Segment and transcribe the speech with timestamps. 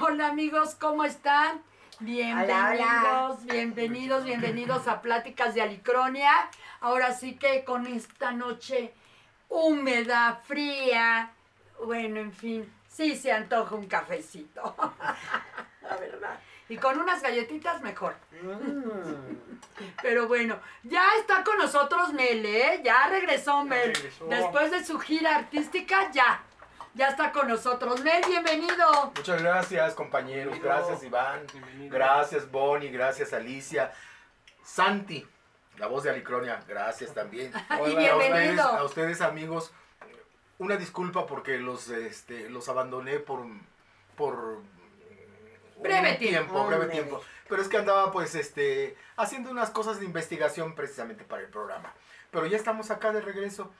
[0.00, 1.62] Hola amigos, ¿cómo están?
[2.00, 6.32] Bienvenidos, bienvenidos, bienvenidos a Pláticas de Alicronia.
[6.80, 8.92] Ahora sí que con esta noche
[9.48, 11.30] húmeda, fría,
[11.84, 14.74] bueno, en fin, sí se antoja un cafecito.
[15.82, 16.40] La verdad.
[16.70, 18.14] Y con unas galletitas mejor.
[20.02, 22.80] Pero bueno, ya está con nosotros Mel, ¿eh?
[22.84, 23.92] Ya regresó Mel.
[23.92, 24.26] regresó.
[24.26, 26.44] Después de su gira artística, ya.
[26.94, 28.00] Ya está con nosotros.
[28.04, 29.12] Mel, bienvenido.
[29.16, 30.52] Muchas gracias, compañeros.
[30.52, 30.76] Bienvenido.
[30.86, 31.46] Gracias, Iván.
[31.52, 31.92] Bienvenido.
[31.92, 32.90] Gracias, Bonnie.
[32.90, 33.92] Gracias, Alicia.
[34.62, 35.26] Santi,
[35.76, 36.62] la voz de Alicronia.
[36.68, 37.52] Gracias también.
[37.68, 38.62] Y A ustedes, bienvenido.
[38.62, 39.72] a ustedes, amigos,
[40.58, 43.44] una disculpa porque los, este, los abandoné por,
[44.16, 44.62] por
[45.82, 46.66] Breve tiempo.
[46.66, 47.20] breve tiempo.
[47.48, 51.92] Pero es que andaba, pues, este, haciendo unas cosas de investigación precisamente para el programa.
[52.30, 53.72] Pero ya estamos acá de regreso.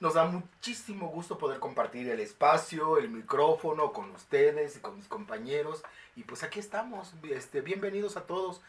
[0.00, 5.08] Nos da muchísimo gusto poder compartir el espacio, el micrófono con ustedes y con mis
[5.08, 5.82] compañeros.
[6.16, 7.14] Y pues aquí estamos.
[7.30, 8.60] Este, bienvenidos a todos.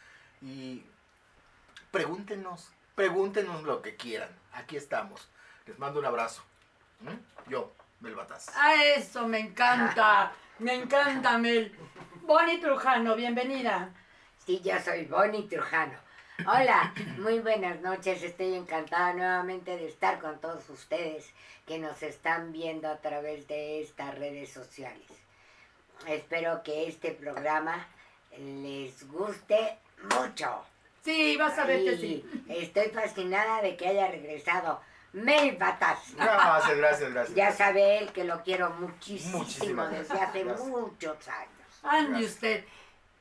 [0.41, 0.83] Y
[1.91, 4.29] pregúntenos, pregúntenos lo que quieran.
[4.53, 5.29] Aquí estamos.
[5.65, 6.43] Les mando un abrazo.
[7.01, 7.49] ¿Mm?
[7.49, 8.47] Yo, Melbatas.
[8.55, 10.31] A eso me encanta.
[10.59, 11.75] Me encanta, Mel.
[12.29, 13.89] Bonnie Trujano, bienvenida.
[14.45, 15.97] Sí, yo soy Bonnie Trujano.
[16.45, 18.21] Hola, muy buenas noches.
[18.21, 21.33] Estoy encantada nuevamente de estar con todos ustedes
[21.65, 25.07] que nos están viendo a través de estas redes sociales.
[26.05, 27.87] Espero que este programa
[28.37, 29.79] les guste
[30.15, 30.63] mucho.
[31.03, 32.43] Sí, vas a ver que sí.
[32.47, 34.81] Estoy fascinada de que haya regresado
[35.13, 35.97] Mel Batas.
[36.15, 37.35] Gracias, gracias, gracias.
[37.35, 40.67] Ya sabe él que lo quiero muchísimo Muchísimas desde hace Gracias.
[40.67, 41.58] muchos años.
[41.83, 42.31] Ande Gracias.
[42.33, 42.65] usted.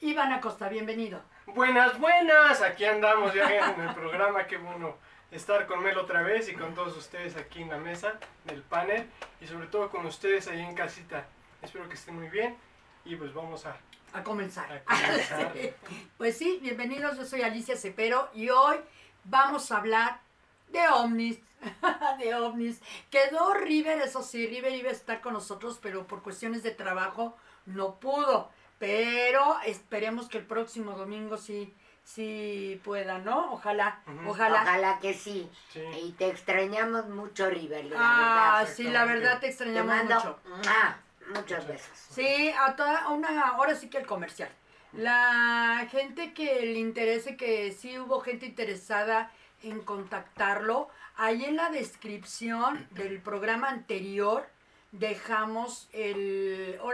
[0.00, 1.20] Iván Acosta, bienvenido.
[1.46, 2.60] Buenas, buenas.
[2.62, 4.46] Aquí andamos ya en el programa.
[4.46, 4.96] Qué bueno
[5.30, 9.08] estar con Mel otra vez y con todos ustedes aquí en la mesa del panel
[9.40, 11.26] y sobre todo con ustedes ahí en casita.
[11.62, 12.56] Espero que estén muy bien
[13.04, 13.76] y pues vamos a,
[14.12, 14.82] A comenzar.
[14.86, 15.52] a comenzar.
[16.18, 17.16] Pues sí, bienvenidos.
[17.16, 18.76] Yo soy Alicia Cepero y hoy
[19.24, 20.20] vamos a hablar
[20.68, 21.38] de ovnis.
[22.18, 22.80] de ovnis.
[23.10, 27.36] Quedó River, eso sí, River iba a estar con nosotros, pero por cuestiones de trabajo
[27.68, 28.50] no pudo.
[28.78, 31.74] Pero esperemos que el próximo domingo sí,
[32.04, 33.52] sí pueda, ¿no?
[33.52, 34.62] Ojalá, ojalá.
[34.62, 35.50] Ojalá que sí.
[35.72, 35.82] Sí.
[36.04, 37.86] Y te extrañamos mucho, River.
[37.86, 38.74] la Ah, verdad.
[38.74, 40.38] sí, la verdad te Te extrañamos mando mucho.
[40.48, 40.98] ¡mua!
[41.34, 41.90] muchos besos.
[42.10, 44.48] Sí, a toda una, ahora sí que el comercial.
[44.92, 49.30] La gente que le interese, que sí hubo gente interesada
[49.62, 54.48] en contactarlo, ahí en la descripción del programa anterior
[54.92, 56.47] dejamos el,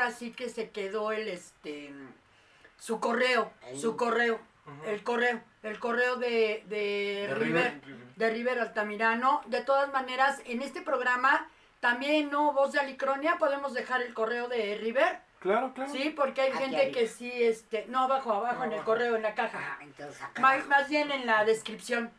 [0.05, 1.93] ahora sí que se quedó el, este,
[2.79, 3.79] su correo, Ahí.
[3.81, 4.39] su correo,
[4.87, 8.07] el correo, el correo de, de, De River, River.
[8.17, 9.43] de River Altamirano.
[9.47, 11.49] De todas maneras, en este programa
[11.81, 12.53] también, ¿no?
[12.53, 15.21] Voz de Alicronia, podemos dejar el correo de River.
[15.41, 15.93] Claro, claro.
[15.93, 16.93] Sí, porque hay Aquí gente arriba.
[16.99, 19.79] que sí, este, no, abajo, abajo, No, en el correo, en la Ah, caja.
[19.83, 20.41] entonces acá.
[20.41, 20.69] Más, abajo.
[20.71, 22.11] más bien en la descripción.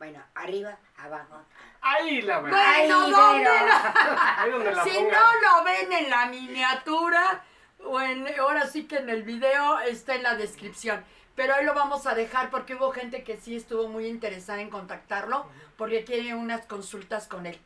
[0.00, 1.42] Bueno, arriba, abajo.
[1.82, 2.72] Ahí la Bueno, verdad.
[2.74, 3.94] Ay, ¿dónde pero- la-
[4.42, 7.44] Ahí donde la si no lo ven en la miniatura,
[7.84, 11.04] o en, ahora sí que en el video está en la descripción.
[11.36, 14.70] Pero ahí lo vamos a dejar porque hubo gente que sí estuvo muy interesada en
[14.70, 15.44] contactarlo,
[15.76, 17.60] porque quiere unas consultas con él.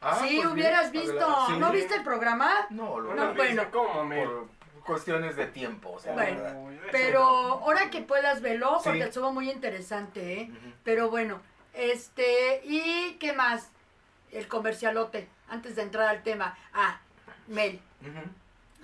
[0.00, 1.46] Ah, sí, pues hubieras bien, visto.
[1.46, 1.58] Sí.
[1.58, 2.66] ¿no viste el programa?
[2.70, 3.64] No, lo No, bueno.
[3.70, 4.48] ¿Cómo, por
[4.82, 5.92] cuestiones de tiempo.
[5.92, 6.70] O sea, Bueno.
[6.90, 9.08] Pero ahora que puedas verlo, porque Sí.
[9.08, 10.50] estuvo muy interesante, ¿eh?
[10.82, 11.40] Pero bueno,
[11.76, 13.70] este, ¿y qué más?
[14.32, 16.56] El comercialote, antes de entrar al tema.
[16.72, 17.00] Ah,
[17.46, 17.80] Mel,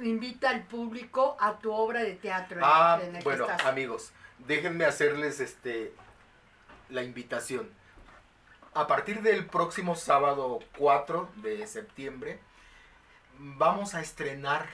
[0.00, 2.60] invita al público a tu obra de teatro.
[2.62, 3.66] Ah, en bueno, estás.
[3.66, 5.94] amigos, déjenme hacerles este
[6.90, 7.70] la invitación.
[8.74, 12.38] A partir del próximo sábado 4 de septiembre,
[13.38, 14.66] vamos a estrenar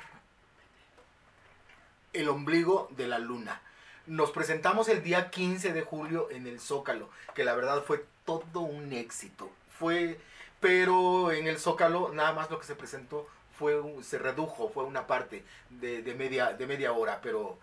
[2.12, 3.60] El ombligo de la luna.
[4.08, 8.60] Nos presentamos el día 15 de julio en el Zócalo, que la verdad fue todo
[8.60, 9.50] un éxito.
[9.78, 10.19] Fue,
[10.60, 13.28] pero en el Zócalo nada más lo que se presentó
[13.59, 17.59] fue se redujo, fue una parte de, de media de media hora, pero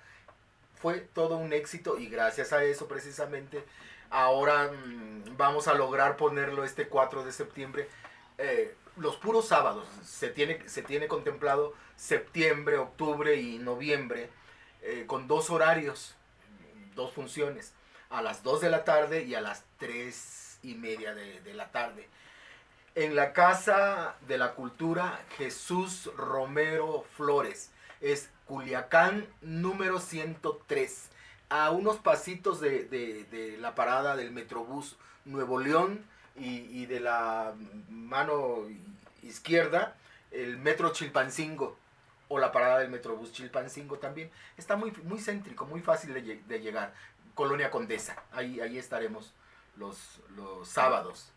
[0.76, 3.64] fue todo un éxito y gracias a eso precisamente
[4.12, 7.88] ahora mm, vamos a lograr ponerlo este 4 de septiembre
[8.38, 14.30] eh, los puros sábados se tiene se tiene contemplado septiembre octubre y noviembre
[14.84, 16.16] eh, con dos horarios
[16.96, 17.74] dos funciones
[18.10, 21.72] a las 2 de la tarde y a las 3 y media de, de la
[21.72, 22.08] tarde
[22.96, 27.72] en la Casa de la Cultura Jesús Romero Flores.
[28.02, 31.10] Es Culiacán número 103.
[31.50, 34.96] A unos pasitos de, de- de la parada del Metrobús
[35.26, 36.04] Nuevo León
[36.38, 37.54] y, y de la
[37.90, 38.60] mano
[39.24, 39.96] izquierda
[40.32, 41.78] el metro Chilpancingo
[42.28, 44.32] o la parada del Metrobús Chilpancingo también.
[44.58, 46.94] Está muy, muy céntrico, muy fácil de, de llegar.
[47.34, 49.34] Colonia Condesa, ahí, ahí estaremos
[49.76, 51.32] los, los sábados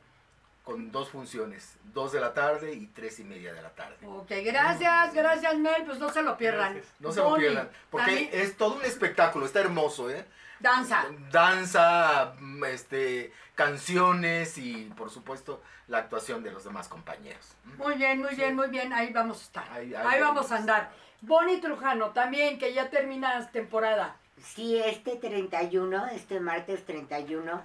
[0.62, 3.96] con dos funciones, dos de la tarde y tres y media de la tarde.
[4.06, 6.74] Ok, gracias, gracias Mel, pues no se lo pierdan.
[6.74, 6.94] Gracias.
[7.00, 10.26] No se lo Bonnie, pierdan, porque también es todo un espectáculo, está hermoso, ¿eh?
[10.60, 11.04] Danza.
[11.30, 17.54] Danza, mm, este, canciones y por supuesto la actuación de los demás compañeros.
[17.76, 19.72] Muy bien, muy bien, muy bien, ahí vamos a estar.
[19.72, 20.52] Ahí- Ahí, ahí vamos vamos.
[20.52, 20.90] a andar.
[21.20, 24.16] Bonnie Trujano también, que ya terminas temporada.
[24.42, 27.62] Sí, este 31, este martes 31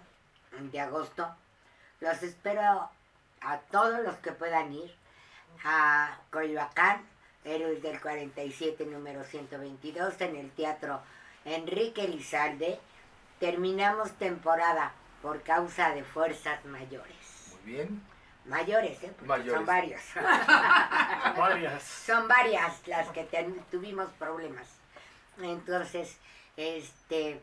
[0.72, 1.28] de agosto,
[2.00, 2.90] los espero
[3.42, 4.96] a todos los que puedan ir
[5.64, 7.02] a Coyoacán,
[7.46, 11.02] Héroes del 47, número 122, en el Teatro
[11.46, 12.80] Enrique Elizalde.
[13.40, 17.52] Terminamos temporada por causa de fuerzas mayores.
[17.52, 18.04] Muy bien.
[18.46, 19.08] Mayores, ¿eh?
[19.16, 19.54] Porque Mayores.
[19.54, 20.02] Son varios.
[21.38, 21.84] Varias.
[21.84, 24.68] Son varias las que ten- tuvimos problemas.
[25.42, 26.18] Entonces,
[26.58, 27.42] este,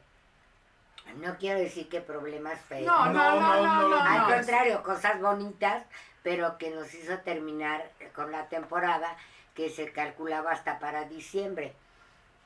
[1.16, 2.86] no quiero decir que problemas feos.
[2.86, 3.88] No, no, no, no, no.
[3.88, 4.26] no, Al no.
[4.28, 5.84] contrario, cosas bonitas,
[6.22, 9.16] pero que nos hizo terminar con la temporada
[9.54, 11.74] que se calculaba hasta para diciembre.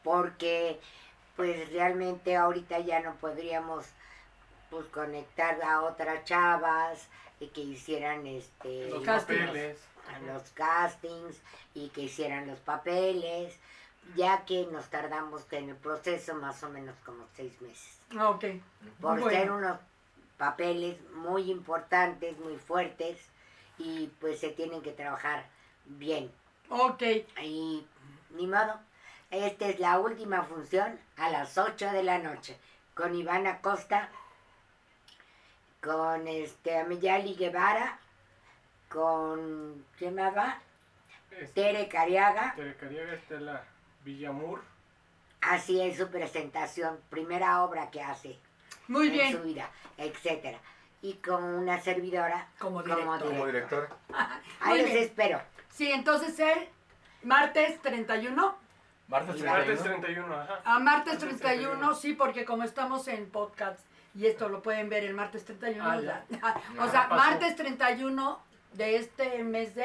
[0.05, 0.81] Porque,
[1.37, 3.87] pues realmente ahorita ya no podríamos
[4.71, 7.09] pues conectar a otras chavas
[7.41, 9.47] y que hicieran este Los Castings.
[9.47, 9.79] papeles.
[10.15, 11.37] a los castings
[11.75, 13.57] y que hicieran los papeles,
[14.17, 17.99] ya que nos tardamos en el proceso más o menos como seis meses.
[18.21, 18.45] Ok.
[19.01, 19.31] Por Bueno.
[19.31, 19.79] ser unos
[20.37, 23.19] papeles muy importantes, muy fuertes,
[23.79, 25.47] y pues se tienen que trabajar
[25.87, 26.31] bien.
[26.69, 27.03] Ok.
[27.43, 27.87] Y
[28.31, 28.79] ni modo,
[29.35, 32.59] esta es la última función a las 8 de la noche,
[32.95, 34.09] con Iván Acosta,
[35.83, 37.99] con este Amiyali Guevara,
[38.89, 40.59] con ¿quién más va?
[41.31, 43.65] Este, Tere Cariaga, Telecariaga está en la
[44.05, 44.63] Villamur.
[45.41, 48.39] así es su presentación, primera obra que hace
[48.89, 49.33] Muy en bien.
[49.33, 50.59] su vida, etcétera.
[51.03, 53.19] Y con una servidora Como como director.
[53.29, 53.89] Como director.
[53.89, 53.99] director.
[54.61, 55.03] Ahí Muy los bien.
[55.05, 55.43] espero.
[55.71, 56.69] Sí, entonces el
[57.25, 58.57] martes 31.
[59.09, 60.01] Martes Martes 31.
[60.01, 60.61] 31, ajá.
[60.65, 63.81] A martes Martes 31, sí, porque como estamos en podcast
[64.15, 65.85] y esto lo pueden ver el martes 31.
[65.89, 66.25] Ah, ya.
[66.83, 67.15] o sea, pasó.
[67.31, 68.41] martes 31
[68.73, 69.83] de este mes de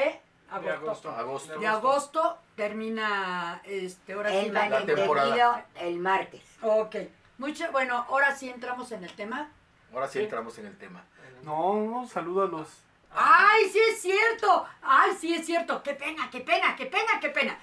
[0.61, 1.09] De agosto.
[1.09, 1.11] agosto.
[1.11, 1.59] Agosto.
[1.59, 4.37] De agosto termina, este, ahora sí.
[4.37, 5.65] El la- temporada.
[5.75, 6.43] el martes.
[6.61, 6.95] Ok.
[7.37, 9.49] Mucho, bueno, ahora sí entramos en el tema.
[9.93, 10.23] Ahora sí Sí.
[10.25, 11.03] entramos en el tema.
[11.43, 12.83] No, no, saludo a los.
[13.11, 14.67] ¡Ay, sí es cierto!
[14.83, 15.81] ¡Ay, sí es cierto!
[15.81, 17.57] ¡Qué pena, qué pena, qué pena, qué pena!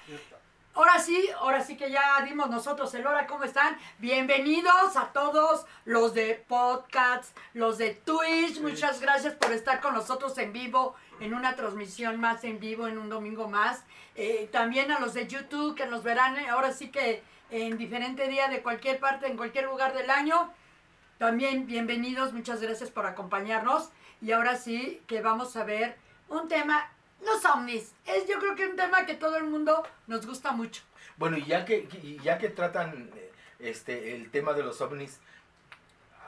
[0.77, 3.75] Ahora sí, ahora sí que ya dimos nosotros el hora, ¿cómo están?
[3.97, 8.61] Bienvenidos a todos los de podcasts, los de Twitch.
[8.61, 12.99] Muchas gracias por estar con nosotros en vivo, en una transmisión más en vivo, en
[12.99, 13.85] un domingo más.
[14.13, 18.27] Eh, también a los de YouTube que nos verán eh, ahora sí que en diferente
[18.27, 20.53] día de cualquier parte, en cualquier lugar del año.
[21.17, 23.89] También bienvenidos, muchas gracias por acompañarnos.
[24.21, 25.97] Y ahora sí que vamos a ver
[26.29, 26.87] un tema,
[27.21, 27.93] los ovnis.
[28.05, 30.81] Es yo creo que un tema que todo el mundo nos gusta mucho.
[31.17, 33.09] Bueno, y ya que, y ya que tratan
[33.59, 35.19] este, el tema de los ovnis,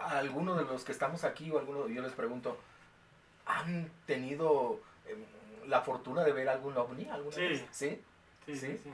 [0.02, 2.58] a alguno de los que estamos aquí o alguno, yo les pregunto,
[3.46, 5.16] ¿han tenido eh,
[5.68, 7.42] la fortuna de ver algún ovni alguna Sí.
[7.42, 7.66] vez?
[7.72, 8.02] ¿Sí?
[8.46, 8.80] Sí, sí, ¿Sí?
[8.84, 8.90] sí.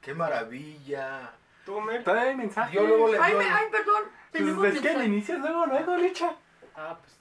[0.00, 1.32] ¡Qué maravilla!
[1.64, 2.02] ¿Tú, Mel?
[2.04, 2.74] Trae mensajes.
[2.74, 4.02] Yo luego le- Ay, me- ay, perdón.
[4.32, 5.04] Pues es que le mensaje.
[5.06, 6.34] inicias luego, luego, Licha.
[6.74, 7.16] Ah, pues.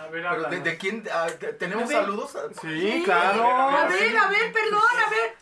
[0.00, 1.04] A ver, Pero ¿de, quién?
[1.12, 2.36] ah, te- ¿Tenemos A saludos?
[2.62, 3.44] Sí, Sí, claro.
[3.44, 5.34] A ver, a ver, perdón, a ver.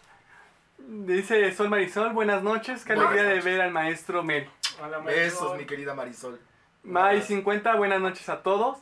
[0.78, 2.84] Dice Sol Marisol, buenas noches.
[2.84, 4.50] Qué Buenas alegría de ver al maestro Mel.
[4.82, 5.22] Hola, Marisol.
[5.24, 6.40] Besos, mi querida Marisol.
[6.82, 8.78] May 50, buenas noches a todos.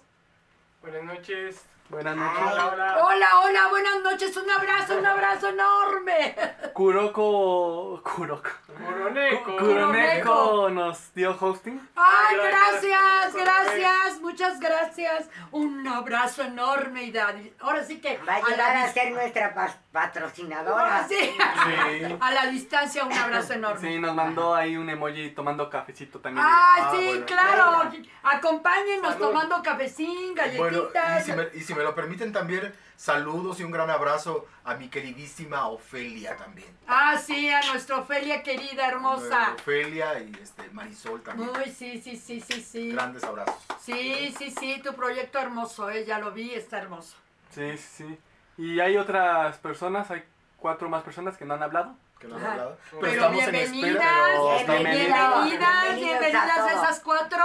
[0.80, 1.62] Buenas noches.
[1.88, 2.38] Buenas noches.
[2.52, 2.96] Hola, hola.
[3.06, 4.36] Hola, hola, buenas noches.
[4.36, 6.34] Un abrazo, un abrazo enorme.
[6.72, 8.02] Kuroko.
[8.02, 8.50] Kuroko.
[8.80, 9.56] Moroneco.
[9.56, 11.80] Kuroneko nos dio hosting.
[11.94, 12.82] Ay, Gracias.
[12.82, 15.28] gracias, gracias, muchas gracias.
[15.52, 19.54] Un abrazo enorme y de- ahora sí que Va a llegar a dis- ser nuestra
[19.54, 21.06] pas- patrocinadora.
[21.08, 21.16] Sí.
[21.18, 22.16] Sí.
[22.20, 23.80] A la distancia un abrazo enorme.
[23.88, 26.44] Sí, nos mandó ahí un emoji tomando cafecito también.
[26.46, 27.24] Ah, Ah, sí, bueno.
[27.26, 27.90] claro.
[28.22, 29.28] Acompáñennos Salud.
[29.28, 31.24] tomando cafecín, Bueno, y galletitas.
[31.24, 34.88] si, me, y si me lo permiten también, saludos y un gran abrazo a mi
[34.88, 36.68] queridísima Ofelia también.
[36.86, 39.52] Ah, sí, a nuestra Ofelia querida, hermosa.
[39.54, 41.50] Ofelia y este, Marisol también.
[41.52, 42.92] Muy, sí, sí, sí, sí, sí.
[42.92, 43.54] Grandes abrazos.
[43.80, 47.16] Sí, sí, sí, tu proyecto hermoso, eh, ya lo vi, está hermoso.
[47.50, 48.18] Sí, sí, sí.
[48.58, 50.24] Y hay otras personas, hay
[50.58, 51.94] cuatro más personas que no han hablado.
[52.18, 52.78] Que no han hablado.
[52.90, 54.66] Pero, Pero estamos en bienvenidas, espera.
[54.66, 55.44] pero Bienvenidas.
[55.44, 57.44] bienvenidas, bienvenidas a esas cuatro.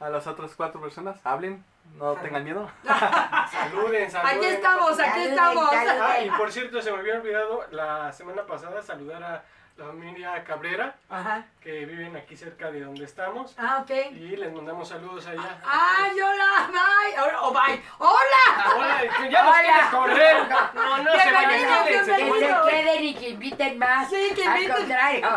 [0.00, 1.64] A las otras cuatro personas, hablen.
[1.96, 2.68] No tengan miedo.
[3.50, 4.36] Saluden, saluden.
[4.36, 5.70] Aquí estamos, aquí Saluden, estamos.
[5.70, 6.02] saluden.
[6.02, 9.42] Ah, y por cierto, se me había olvidado la semana pasada saludar a
[9.78, 11.44] familia Cabrera, Ajá.
[11.60, 13.54] que viven aquí cerca de donde estamos.
[13.56, 13.90] Ah, ok.
[14.12, 15.60] Y les mandamos saludos allá.
[15.64, 16.68] ¡Ay, hola!
[16.68, 17.20] ¡Bye!
[17.22, 17.82] Hola, oh, bye.
[17.98, 18.74] ¡Hola!
[18.76, 19.62] Hola, que ya nos Hola.
[19.64, 20.36] quieres correr.
[20.74, 22.16] No, no se vayan, Bienvenidos, quédense.
[22.16, 24.08] Que se queden y que inviten más.
[24.08, 24.76] Sí, que Al inviten.
[24.76, 25.28] contrario.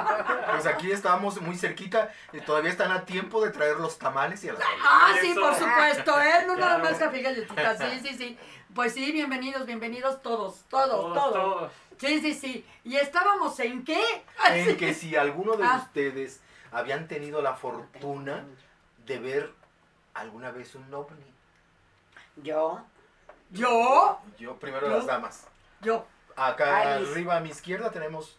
[0.51, 4.49] Pues aquí estamos muy cerquita y todavía están a tiempo de traer los tamales y
[4.49, 6.45] a la Ah, sí, por supuesto, ¿eh?
[6.47, 7.77] No nada más café galletitas.
[7.79, 8.39] Sí, sí, sí.
[8.75, 11.33] Pues sí, bienvenidos, bienvenidos todos, todos, Todos, todos.
[11.33, 11.71] todos.
[11.99, 12.65] Sí, sí, sí.
[12.83, 14.01] ¿Y estábamos en qué?
[14.49, 15.81] En que si alguno de Ah.
[15.85, 16.39] ustedes
[16.71, 18.45] habían tenido la fortuna
[19.05, 19.51] de ver
[20.13, 21.25] alguna vez un ovni.
[22.37, 22.81] Yo,
[23.49, 24.19] ¿Yo?
[24.39, 25.47] Yo, primero las damas.
[25.81, 26.05] Yo.
[26.37, 27.11] Acá Alice.
[27.11, 28.37] arriba a mi izquierda tenemos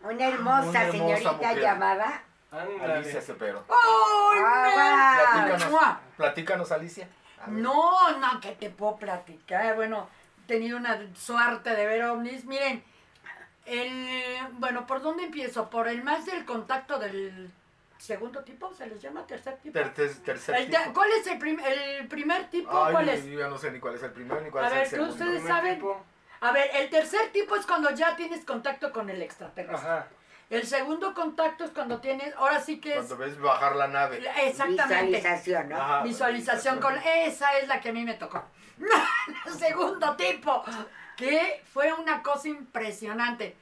[0.00, 1.60] una hermosa, Una hermosa señorita mujer.
[1.60, 2.22] llamada.
[2.52, 3.20] Alicia.
[3.20, 3.64] Cepero.
[3.68, 7.08] ¡Ay, Ah, Platícanos, platícanos Alicia.
[7.44, 7.54] A ver.
[7.62, 9.74] No, no, que te puedo platicar.
[9.76, 10.08] Bueno,
[10.44, 12.44] he tenido una suerte de ver ovnis.
[12.44, 12.82] Miren,
[13.66, 15.70] el, bueno, ¿por dónde empiezo?
[15.70, 17.50] ¿Por el más del contacto del
[17.98, 18.72] segundo tipo?
[18.74, 19.72] ¿Se les llama tercer tipo?
[19.72, 20.92] Ter- ter- tercer El te- tipo.
[20.92, 22.70] ¿Cuál es el, prim- el primer tipo?
[22.84, 23.24] Ay, ¿Cuál yo- es?
[23.26, 24.88] yo ya no sé ni cuál es el primero ni cuál A es ver, el
[24.90, 25.12] ¿tú segundo.
[25.14, 25.74] ustedes Primer saben?
[25.76, 26.04] tipo.
[26.40, 29.88] A ver, el tercer tipo es cuando ya tienes contacto con el extraterrestre.
[29.88, 30.06] Ajá.
[30.50, 33.06] El segundo contacto es cuando tienes, ahora sí que es...
[33.06, 34.22] Cuando ves bajar la nave.
[34.46, 35.16] Exactamente.
[35.16, 35.76] Visualización, ¿no?
[35.76, 36.02] Ajá.
[36.02, 36.94] Visualización con...
[36.96, 38.44] Esa es la que a mí me tocó.
[39.46, 40.62] El segundo tipo.
[41.16, 43.56] Que fue una cosa impresionante.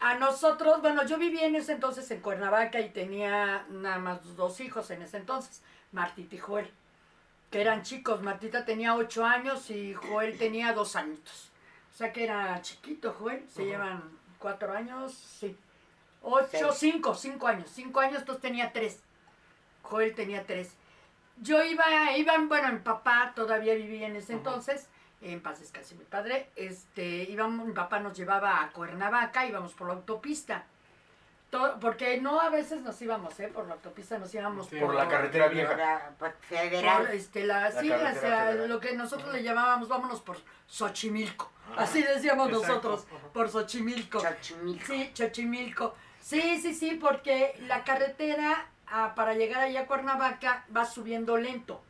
[0.00, 4.60] A nosotros, bueno, yo vivía en ese entonces en Cuernavaca y tenía nada más dos
[4.60, 5.62] hijos en ese entonces,
[5.92, 6.70] Martita y Joel,
[7.50, 8.22] que eran chicos.
[8.22, 11.50] Martita tenía ocho años y Joel tenía dos añitos.
[11.92, 14.02] O sea que era chiquito Joel, se llevan
[14.38, 15.56] cuatro años, sí.
[16.26, 16.64] Ocho, Seis.
[16.78, 17.70] cinco, cinco años.
[17.72, 19.00] Cinco años, entonces tenía tres.
[19.82, 20.72] Joel tenía tres.
[21.40, 21.84] Yo iba,
[22.16, 24.88] iba, bueno, mi papá todavía vivía en ese entonces,
[25.20, 29.88] en paz descanse mi padre, este, íbamos, mi papá nos llevaba a Cuernavaca, íbamos por
[29.88, 30.64] la autopista.
[31.50, 33.48] Todo- porque no a veces nos íbamos, ¿eh?
[33.48, 36.10] Por la autopista nos íbamos Sí, Por la carretera vieja.
[36.18, 37.06] Por, Federal.
[37.12, 37.88] este, la, La sí,
[38.66, 41.50] lo que nosotros le llamábamos, vámonos por Xochimilco.
[41.70, 41.82] Ah.
[41.82, 42.66] Así decíamos Exacto.
[42.68, 43.28] nosotros, Ajá.
[43.32, 44.20] por Xochimilco.
[44.20, 44.86] Xochimilco.
[44.86, 45.94] Sí, Xochimilco.
[46.24, 51.82] Sí, sí, sí, porque la carretera ah, para llegar allá a Cuernavaca va subiendo lento.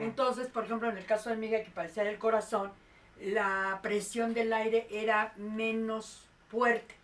[0.00, 2.72] Entonces, por ejemplo, en el caso de Miguel, que parecía el corazón,
[3.20, 6.94] la presión del aire era menos fuerte.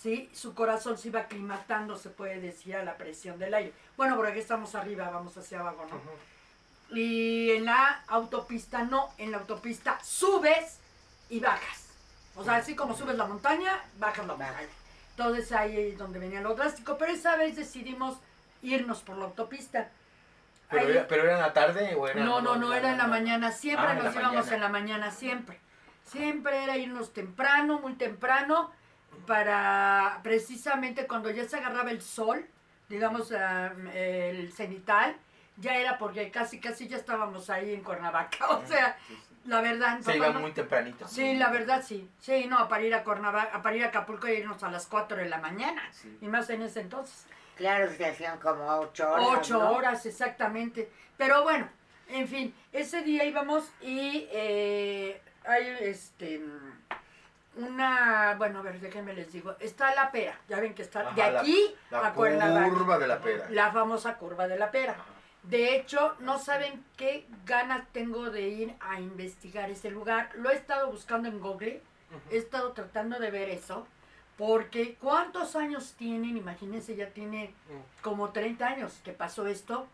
[0.00, 0.30] ¿Sí?
[0.32, 3.74] Su corazón se iba aclimatando, se puede decir, a la presión del aire.
[3.98, 6.96] Bueno, por aquí estamos arriba, vamos hacia abajo, ¿no?
[6.96, 10.78] Y en la autopista no, en la autopista subes
[11.28, 11.88] y bajas.
[12.36, 14.81] O sea, así como subes la montaña, bajas la montaña.
[15.16, 18.18] Entonces ahí es donde venía lo drástico, pero esa vez decidimos
[18.62, 19.90] irnos por la autopista.
[20.70, 22.98] Pero, Ahí- era, pero era en la tarde o era no, no, no, era en
[22.98, 24.54] la mañana, siempre Ah, nos íbamos mañana.
[24.54, 25.60] en la mañana, siempre.
[26.04, 28.72] Siempre era irnos temprano, muy temprano,
[29.26, 32.46] para precisamente cuando ya se agarraba el sol,
[32.88, 35.14] digamos ah, el cenital,
[35.58, 38.38] ya era porque casi, casi ya estábamos ahí en Cuernavaca.
[38.48, 38.96] O sea,
[39.46, 39.98] la verdad.
[39.98, 41.06] Se papá, iba no- muy tempranito.
[41.08, 42.08] Sí, la verdad sí.
[42.20, 45.16] Sí, no, para ir a Cuernavaca, para ir a Acapulco y irnos a las 4
[45.18, 45.82] de la mañana.
[45.92, 46.18] Sí.
[46.20, 47.26] Y más en ese entonces.
[47.56, 49.26] Claro, se hacían como ocho horas.
[49.38, 49.72] Ocho ¿no?
[49.72, 50.90] horas, exactamente.
[51.16, 51.68] Pero bueno,
[52.08, 56.40] en fin, ese día íbamos y eh, hay este
[57.54, 61.22] una, bueno, a ver, déjenme les digo, está la pera, ya ven que está de
[61.22, 63.46] Ajá, la- aquí La a Cuernavaca, curva de la pera.
[63.50, 64.92] la famosa curva de la pera.
[64.92, 65.04] Ajá.
[65.42, 70.30] De hecho, no saben qué ganas tengo de ir a investigar ese lugar.
[70.36, 71.82] Lo he estado buscando en Google,
[72.30, 73.86] he estado tratando de ver eso,
[74.38, 76.36] porque ¿cuántos años tienen?
[76.36, 77.54] Imagínense, ya tiene
[78.02, 79.86] como 30 años que pasó esto.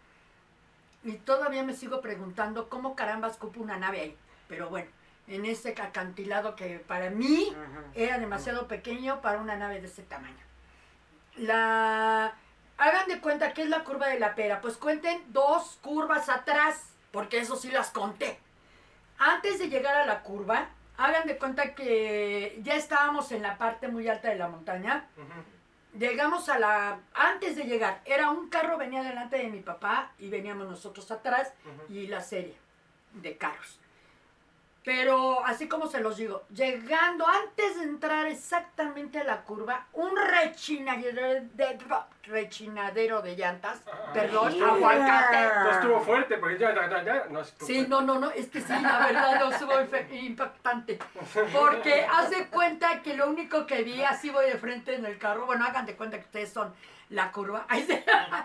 [1.05, 4.17] Y todavía me sigo preguntando cómo carambas cupo una nave ahí.
[4.49, 4.91] Pero bueno,
[5.29, 7.55] en ese acantilado que para mí
[7.95, 10.37] era demasiado pequeño para una nave de ese tamaño.
[11.37, 12.35] La
[12.79, 16.93] hagan de cuenta que es la curva de la pera, pues cuenten dos curvas atrás,
[17.11, 18.39] porque eso sí las conté.
[19.19, 23.89] Antes de llegar a la curva, hagan de cuenta que ya estábamos en la parte
[23.89, 25.09] muy alta de la montaña.
[25.99, 30.29] Llegamos a la antes de llegar, era un carro venía delante de mi papá y
[30.29, 31.53] veníamos nosotros atrás
[31.89, 32.57] y la serie
[33.15, 33.81] de carros.
[34.89, 40.17] Pero así como se los digo, llegando antes de entrar exactamente a la curva, un
[40.17, 41.79] rechinadero de,
[42.23, 43.83] rechinadero de llantas,
[44.15, 44.63] perdón, Sí.
[44.63, 45.43] aguacate.
[45.43, 47.91] Entonces estuvo fuerte, porque ya, ya, ya, no estuvo Sí, fuerte.
[47.91, 49.75] no, no, no, es que sí, la verdad no estuvo
[50.11, 50.99] impactante.
[51.53, 55.45] Porque hace cuenta que lo único que vi, así voy de frente en el carro,
[55.45, 56.73] bueno, hagan de cuenta que ustedes son
[57.11, 57.67] la curva.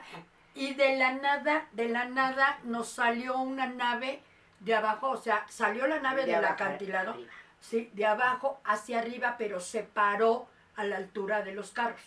[0.55, 4.21] Y de la nada, de la nada nos salió una nave
[4.63, 7.31] de abajo, o sea, salió la nave De del acantilado, arriba.
[7.59, 12.01] sí, de abajo hacia arriba, pero se paró a la altura de los carros.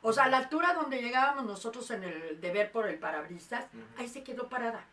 [0.00, 3.66] O sea, a la altura donde llegábamos nosotros en el de ver por el parabrisas,
[3.98, 4.84] ahí se quedó parada.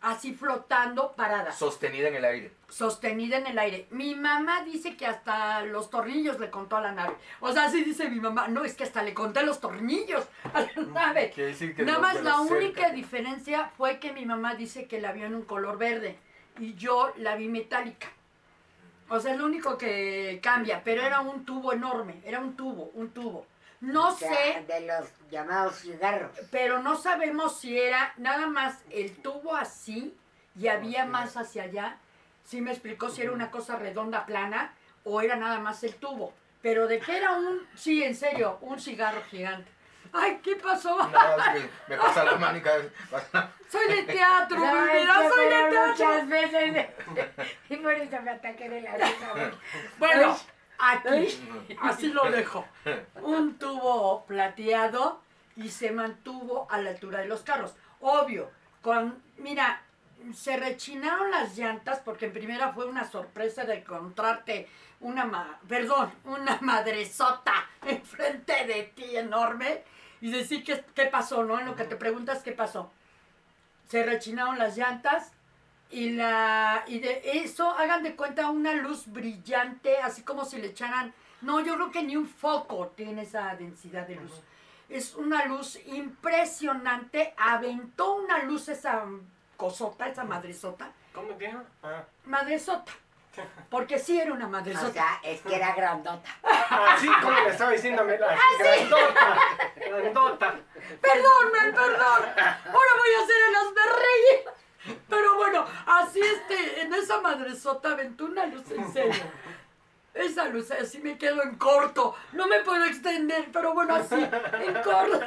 [0.00, 1.50] Así flotando, parada.
[1.50, 2.52] Sostenida en el aire.
[2.68, 3.88] sostenida en el aire.
[3.90, 7.14] Mi mamá dice que hasta los tornillos le contó a la nave.
[7.40, 8.46] O sea, así dice mi mamá.
[8.46, 10.24] No, es que hasta le conté los tornillos
[10.54, 11.32] a la nave.
[11.34, 12.54] Quiere decir que Nada más la cerca.
[12.54, 16.16] única diferencia fue que mi mamá dice que la vio en un color verde
[16.60, 18.06] y yo la vi metálica.
[19.08, 22.90] O sea, es lo único que cambia, pero era un tubo enorme, era un tubo,
[22.94, 23.46] un tubo.
[23.80, 26.32] No O sea, sé, De los llamados cigarros.
[26.50, 30.16] pero no sabemos si era nada más el tubo así
[30.58, 31.10] y había Ok.
[31.10, 31.96] más hacia allá.
[32.44, 34.72] Sí me explicó si era una cosa redonda, plana,
[35.04, 36.32] o era nada más el tubo.
[36.60, 39.70] Pero de que era un, sí, en serio, un cigarro gigante.
[40.12, 40.96] Ay, ¿qué pasó?
[40.96, 42.92] No, es que me pasa la mano y cada vez-
[43.70, 45.86] Soy de teatro, mi Ay, vida, que soy de teatro.
[45.88, 46.86] muchas veces.
[47.68, 49.32] y por eso me ataqué de la risa.
[49.98, 50.36] Bueno.
[50.78, 51.28] Aquí,
[51.82, 52.64] así lo dejo.
[53.22, 55.20] Un tubo plateado
[55.56, 57.74] y se mantuvo a la altura de los carros.
[58.00, 58.50] Obvio,
[58.82, 59.82] con, mira,
[60.34, 64.68] se rechinaron las llantas porque en primera fue una sorpresa de encontrarte
[65.00, 67.52] una, ma- perdón, una madresota
[67.84, 69.84] enfrente de ti enorme
[70.20, 71.58] y decir qué, qué pasó, ¿no?
[71.60, 72.90] En lo que te preguntas qué pasó.
[73.88, 75.32] Se rechinaron las llantas
[75.90, 80.68] y la y de eso hagan de cuenta una luz brillante, así como si le
[80.68, 84.42] echaran, no, yo creo que ni un foco tiene esa densidad de luz.
[84.88, 89.04] Es una luz impresionante, aventó una luz esa
[89.56, 91.58] cosota, esa madresota, ¿Cómo dijo?
[91.82, 92.04] Ah.
[92.26, 92.92] madresota.
[93.70, 94.92] Porque sí era una O madresota.
[94.92, 96.28] sea, es que era grandota.
[96.42, 98.26] Así como le estaba diciendo a Mela.
[98.28, 99.38] así, grandota.
[99.76, 100.54] Grandota.
[101.00, 102.22] Perdón, men, perdón.
[102.36, 104.57] Ahora voy a hacer el reír.
[105.18, 109.24] Pero bueno, así este, en esa madresota aventó una luz en serio.
[110.14, 112.14] Esa luz así me quedo en corto.
[112.32, 115.20] No me puedo extender, pero bueno, así, en corto.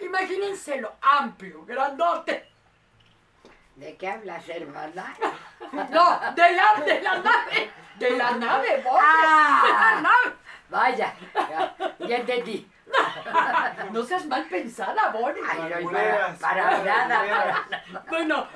[0.00, 2.48] Imagínenselo, amplio, grandote.
[3.74, 5.16] ¿De qué hablas, hermana?
[5.72, 7.70] No, de la, de la nave.
[7.98, 9.02] De la nave, Borges.
[9.04, 9.62] Ah.
[9.66, 10.36] De la nave.
[10.68, 12.70] Vaya, ya, ya entendí.
[13.92, 15.40] No seas mal pensada, Bonnie.
[15.48, 17.66] Ay, no, para, para nada.
[17.90, 18.46] para- Bueno,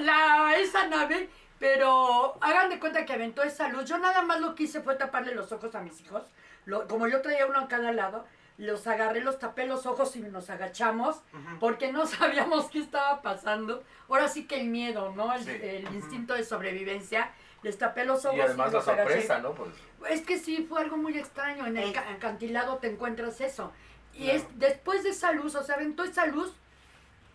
[0.00, 3.84] la, esa nave, pero hagan de cuenta que aventó esa luz.
[3.84, 6.22] Yo nada más lo que hice fue taparle los ojos a mis hijos.
[6.64, 8.24] Lo- como yo traía uno a cada lado,
[8.56, 11.22] los agarré, los tapé los ojos y nos agachamos
[11.60, 13.82] porque no sabíamos qué estaba pasando.
[14.08, 15.32] Ahora sí que el miedo, ¿no?
[15.34, 15.50] El, Sí.
[15.62, 17.30] el instinto de sobrevivencia.
[17.62, 18.96] Les tapé los ojos Y además la agaché.
[19.02, 19.52] sorpresa, ¿no?
[19.52, 19.70] Pues
[20.10, 21.66] Es que sí, fue algo muy extraño.
[21.66, 23.72] En el acantilado te encuentras eso.
[24.14, 26.52] Y es después de esa luz, o sea, aventó esa luz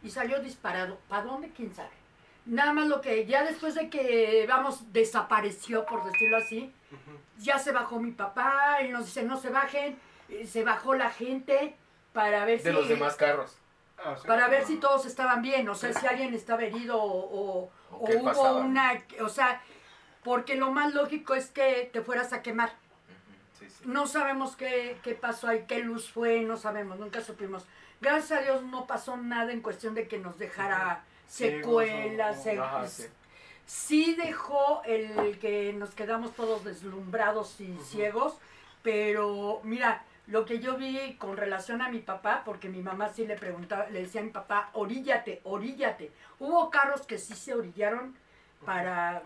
[0.02, 0.98] y salió disparado.
[1.08, 1.50] ¿Para dónde?
[1.50, 1.90] ¿Quién sabe?
[2.46, 6.74] Nada más lo que ya después de que, vamos, desapareció, por decirlo así,
[7.38, 9.98] ya se bajó mi papá, él nos dice, no se bajen,
[10.46, 11.76] se bajó la gente
[12.12, 12.76] para ver de si...
[12.76, 13.56] los demás carros.
[13.98, 14.28] Ah, sí.
[14.28, 17.08] Para ver si todos estaban bien, o sea, si alguien estaba herido o,
[17.62, 18.54] o- ¿O o qué hubo pasaba?
[18.58, 19.02] una...
[19.22, 19.62] O sea,
[20.24, 22.70] porque lo más lógico es que te fueras a quemar.
[22.70, 23.84] Ujú, Sí, sí.
[23.86, 27.66] No sabemos qué, qué pasó ahí, qué luz fue, no sabemos, nunca supimos.
[28.02, 32.38] Gracias a Dios no pasó nada en cuestión de que nos dejara secuelas.
[32.38, 33.04] o- o- se- Ajá, sí.
[33.66, 38.38] sí dejó el que nos quedamos todos deslumbrados y ciegos,
[38.82, 43.26] pero mira, lo que yo vi con relación a mi papá, porque mi mamá sí
[43.26, 46.12] le preguntaba, le decía a mi papá, oríllate, oríllate.
[46.40, 48.16] Hubo carros que sí se orillaron
[48.66, 49.22] para,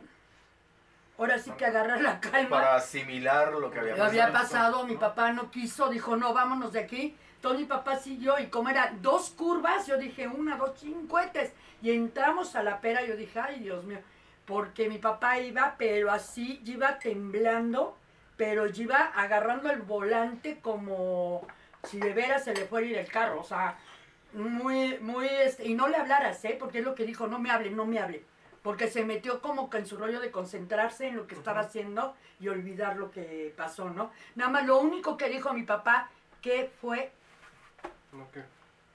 [1.17, 2.49] ahora sí que agarrar la calma.
[2.49, 4.10] Para asimilar lo que había pasado.
[4.10, 7.15] había pasado, mi papá no quiso, dijo, no, vámonos de aquí.
[7.36, 11.53] Entonces mi papá siguió y como eran dos curvas, yo dije, una, dos, cincuetes.
[11.82, 13.99] Y entramos a la pera, yo dije, ay, Dios mío,
[14.45, 17.95] porque mi papá iba, pero así, iba temblando,
[18.38, 21.45] pero iba agarrando el volante como
[21.84, 23.77] si de veras se le fuera a ir el carro, o sea,
[24.34, 26.58] muy, muy, este, y no le hablaras, ¿eh?
[26.60, 28.23] Porque es lo que dijo, no me hable, no me hable.
[28.67, 32.17] Porque se metió como que en su rollo de concentrarse en lo que estaba haciendo
[32.38, 34.12] y olvidar lo que pasó, ¿no?
[34.36, 36.10] Nada más lo único que dijo mi papá
[36.41, 37.13] que fue
[38.34, 38.43] ¿qué?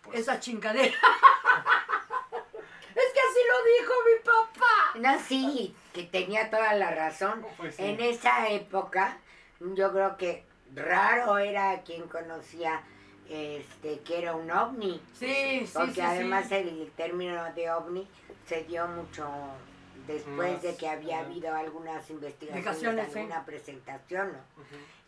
[0.02, 0.92] Pues, esa chingadera.
[2.94, 4.74] es que así lo dijo mi papá.
[4.96, 7.42] No, sí, que tenía toda la razón.
[7.56, 7.82] Pues sí.
[7.82, 9.16] En esa época,
[9.58, 12.82] yo creo que raro era quien conocía
[13.28, 15.00] este que era un ovni.
[15.18, 16.54] Sí, sí, Porque sí, además sí.
[16.56, 18.06] el término de ovni
[18.46, 19.28] se dio mucho
[20.06, 23.18] después Más, de que había habido algunas investigaciones, sí.
[23.20, 24.38] alguna presentación, ¿no?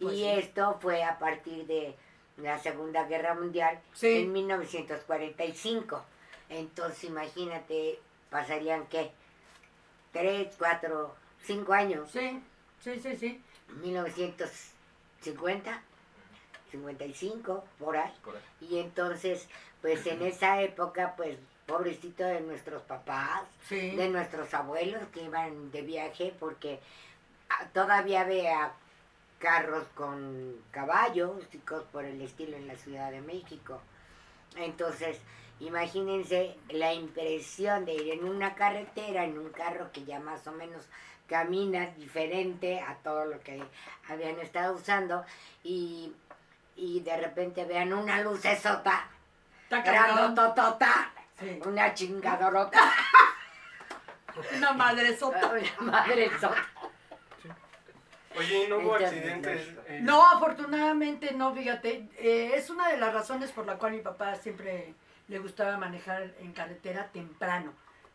[0.01, 0.27] Pues y sí.
[0.27, 1.97] esto fue a partir de
[2.37, 4.23] la Segunda Guerra Mundial Sí.
[4.23, 6.05] en 1945.
[6.49, 7.99] Entonces, imagínate,
[8.31, 9.13] pasarían qué?
[10.13, 12.11] 3, 4, 5 años.
[12.11, 12.41] Sí,
[12.81, 13.43] sí, sí, sí.
[13.83, 15.83] 1950,
[16.79, 18.13] 55, por ahí.
[18.25, 18.43] Por ahí.
[18.69, 19.49] Y entonces,
[19.81, 23.97] pues en esa época, pues pobrecito de nuestros papás, Sí.
[23.97, 26.81] de nuestros abuelos que iban de viaje, porque
[27.49, 28.73] ah, todavía había
[29.39, 33.81] carros con caballos y cosas por el estilo en la Ciudad de México.
[34.57, 35.19] Entonces,
[35.61, 40.53] imagínense la impresión de ir en una carretera, en un carro que ya más o
[40.53, 40.85] menos
[41.27, 43.63] camina diferente a todo lo que
[44.09, 45.25] habían estado usando
[45.63, 46.13] y,
[46.77, 49.09] y de repente vean una lucesota,
[49.71, 51.61] grandototota, Sí.
[51.65, 52.81] una chingadorota,
[54.57, 55.53] Una madre sota.
[55.81, 56.65] una madre sota.
[58.37, 59.69] Oye, ¿y no hubo Entonces, accidentes?
[59.87, 62.09] eh, No, afortunadamente no, fíjate.
[62.19, 64.95] eh, es una de las razones por la cual mi papá siempre
[65.29, 67.73] le gustaba manejar en carretera temprano,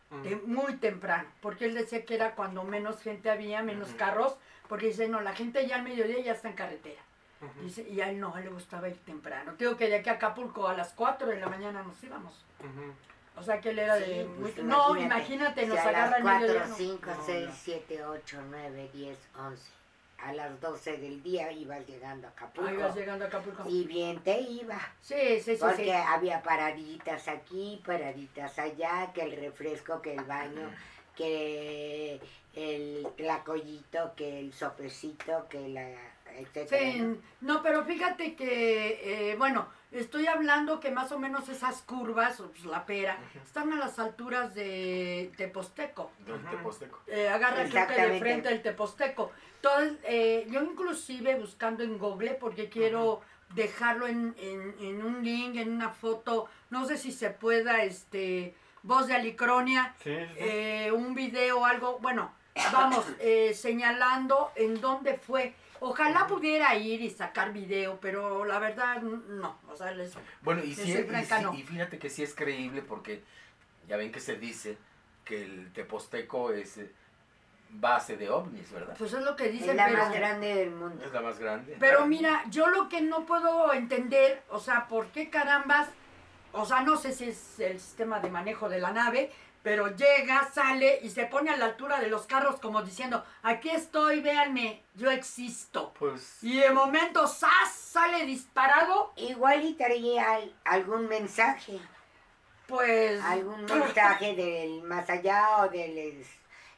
[0.09, 4.35] mm, muy temprano, porque él decía que era cuando menos gente había, menos carros,
[4.67, 7.01] porque dice, no, la gente ya al mediodía ya está en carretera.
[7.41, 9.53] Ujú, Dice, y a él no, a él le gustaba ir temprano.
[9.53, 12.45] Te Digo que de aquí a Acapulco a las 4 de la mañana nos íbamos.
[12.59, 12.93] ujú.
[13.37, 14.23] O sea que él era de...
[14.23, 16.65] Sí, muy- pues, no, imagínate, nos si a agarra las el 4, mediodía.
[16.67, 16.75] no.
[16.75, 17.55] 5, No, 6, no.
[17.55, 19.71] 7, 8, 9, 10, 11.
[20.21, 22.69] A las 12 del día ibas llegando a Acapulco.
[22.69, 23.63] Ahí vas llegando a Acapulco.
[23.69, 24.77] Y bien te iba.
[24.99, 25.91] Sí, sí, sí, Porque sí.
[25.91, 30.69] había paraditas aquí, paraditas allá, que el refresco, que el baño,
[31.15, 32.19] que
[32.55, 35.89] el tlacoyito, que el sopecito, que la...
[36.67, 42.39] Sí, no, pero fíjate que, eh, bueno, estoy hablando que más o menos esas curvas,
[42.39, 46.11] o, pues, la pera, están a las alturas de Teposteco.
[46.25, 46.41] Del.
[46.49, 46.99] Teposteco.
[47.07, 49.31] Eh, agarra creo que de frente el Teposteco.
[49.55, 53.21] Entonces, eh, yo inclusive buscando en Google, porque quiero
[53.55, 58.53] dejarlo en, en- en un link, en una foto, no sé si se pueda, este,
[58.83, 60.35] voz de Alicronia, Sí, sí, sí.
[60.37, 62.31] eh, un video o algo, bueno,
[62.71, 65.55] vamos, eh, señalando en dónde fue.
[65.81, 70.73] Ojalá pudiera ir y sacar video, pero la verdad no, o sea, les- Bueno, y,
[70.75, 71.53] sí, y, franca, sí- no.
[71.53, 73.23] y fíjate que sí es creíble porque
[73.87, 74.77] ya ven que se dice
[75.25, 76.91] que el Teposteco es eh,
[77.71, 78.95] base de ovnis, ¿verdad?
[78.97, 81.05] pues es lo que Es dicen, la pero, más grande del mundo.
[81.05, 81.77] Es la más grande.
[81.79, 85.87] pero mira, yo lo que no puedo entender, o sea, ¿por qué carambas?
[86.53, 89.31] O sea, no sé si es el sistema de manejo de la nave,
[89.61, 93.69] pero llega, sale y se pone a la altura de los carros como diciendo, aquí
[93.69, 95.93] estoy, véanme, yo existo.
[95.99, 97.71] Pues Y de momento, ¡zas!
[97.73, 101.79] sale disparado, Igual y traía al- algún mensaje,
[102.67, 103.21] pues...
[103.23, 106.27] algún mensaje del más allá o del es-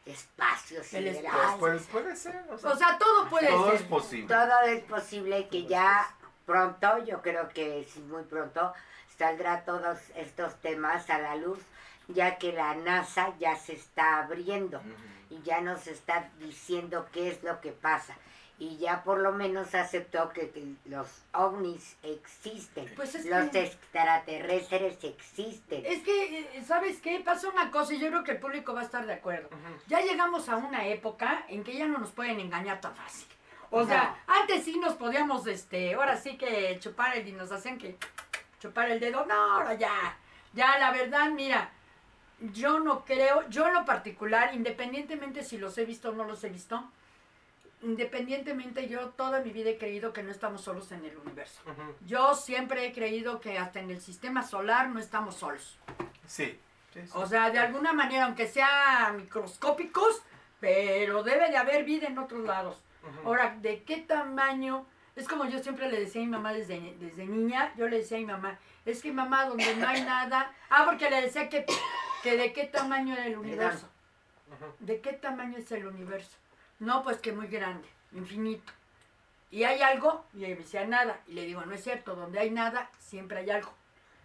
[0.06, 1.16] espacio sideral.
[1.26, 1.58] espacio.
[1.60, 2.44] pues puede ser.
[2.50, 3.76] O sea, O sea, todo puede todo ser.
[3.76, 4.28] es posible.
[4.28, 6.10] Todo es posible que ya
[6.48, 8.74] pronto, yo creo que sí, muy pronto,
[9.26, 11.60] saldrá todos estos temas a la luz,
[12.08, 15.36] ya que la NASA ya se está abriendo Ujú.
[15.36, 18.16] y ya nos está diciendo qué es lo que pasa.
[18.58, 23.64] Y ya por lo menos aceptó que, que los ovnis existen, Pues es los que-
[23.66, 25.84] extraterrestres existen.
[25.86, 27.20] Es que, eh, ¿sabes qué?
[27.22, 29.48] Pasa una cosa y yo creo que el público va a estar de acuerdo.
[29.50, 29.82] Ujú.
[29.88, 33.28] Ya llegamos a una época en que ya no nos pueden engañar tan fácil.
[33.74, 37.78] O sea, antes sí nos podíamos, este, ahora sí que chupar el y nos hacían
[37.78, 37.96] que
[38.62, 39.26] chupar el dedo.
[39.26, 40.18] No, ahora ya.
[40.54, 41.72] Ya, la verdad, mira,
[42.40, 46.44] yo no creo, yo en lo particular, independientemente si los he visto o no los
[46.44, 46.84] he visto,
[47.82, 51.62] independientemente yo toda mi vida he creído que no estamos solos en el universo.
[52.06, 55.80] Yo siempre he creído que hasta en el sistema solar no estamos solos.
[56.28, 56.60] Sí.
[56.94, 57.12] sí, sí.
[57.14, 60.22] O sea, de alguna manera, aunque sea microscópicos,
[60.60, 62.78] pero debe de haber vida en otros lados.
[63.26, 64.86] Ahora, ¿de qué tamaño?
[65.22, 68.18] Es como yo siempre le decía a mi mamá desde, desde niña, yo le decía
[68.18, 68.58] a mi mamá,
[68.88, 70.52] es que mamá, donde no hay nada...
[70.68, 71.64] Ah, porque le decía que,
[72.24, 73.88] que de qué tamaño era el universo.
[74.80, 76.38] ¿De qué tamaño es el universo?
[76.80, 78.74] No, pues que muy grande, infinito.
[79.52, 80.26] ¿Y hay algo?
[80.34, 81.22] Y me decía nada.
[81.28, 83.72] Y le digo, no es cierto, donde hay nada, siempre hay algo.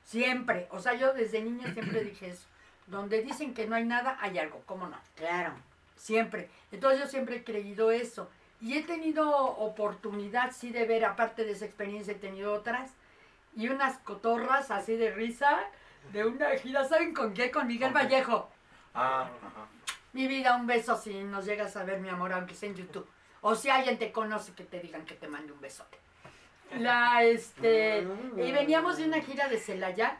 [0.02, 0.66] Siempre.
[0.70, 2.46] O sea, yo desde niña siempre dije eso.
[2.86, 4.62] Donde dicen que no hay nada, hay algo.
[4.64, 4.98] ¿Cómo no?
[5.14, 5.52] Claro.
[5.94, 6.48] Siempre.
[6.72, 8.30] Entonces yo siempre he creído eso.
[8.60, 12.92] Y he tenido oportunidad, sí, de ver, aparte de esa experiencia, he tenido otras.
[13.54, 15.58] Y unas cotorras así de risa,
[16.12, 17.50] de una gira, ¿saben con qué?
[17.50, 17.92] Con Miguel.
[17.92, 18.50] Vallejo.
[18.94, 19.66] Ah, ajá.
[20.12, 23.06] Mi vida, un beso si nos llegas a ver, mi amor, aunque sea en YouTube.
[23.42, 25.98] O si alguien te conoce, que te digan que te mande un besote.
[26.78, 30.18] La, este, y veníamos de una gira de Celaya.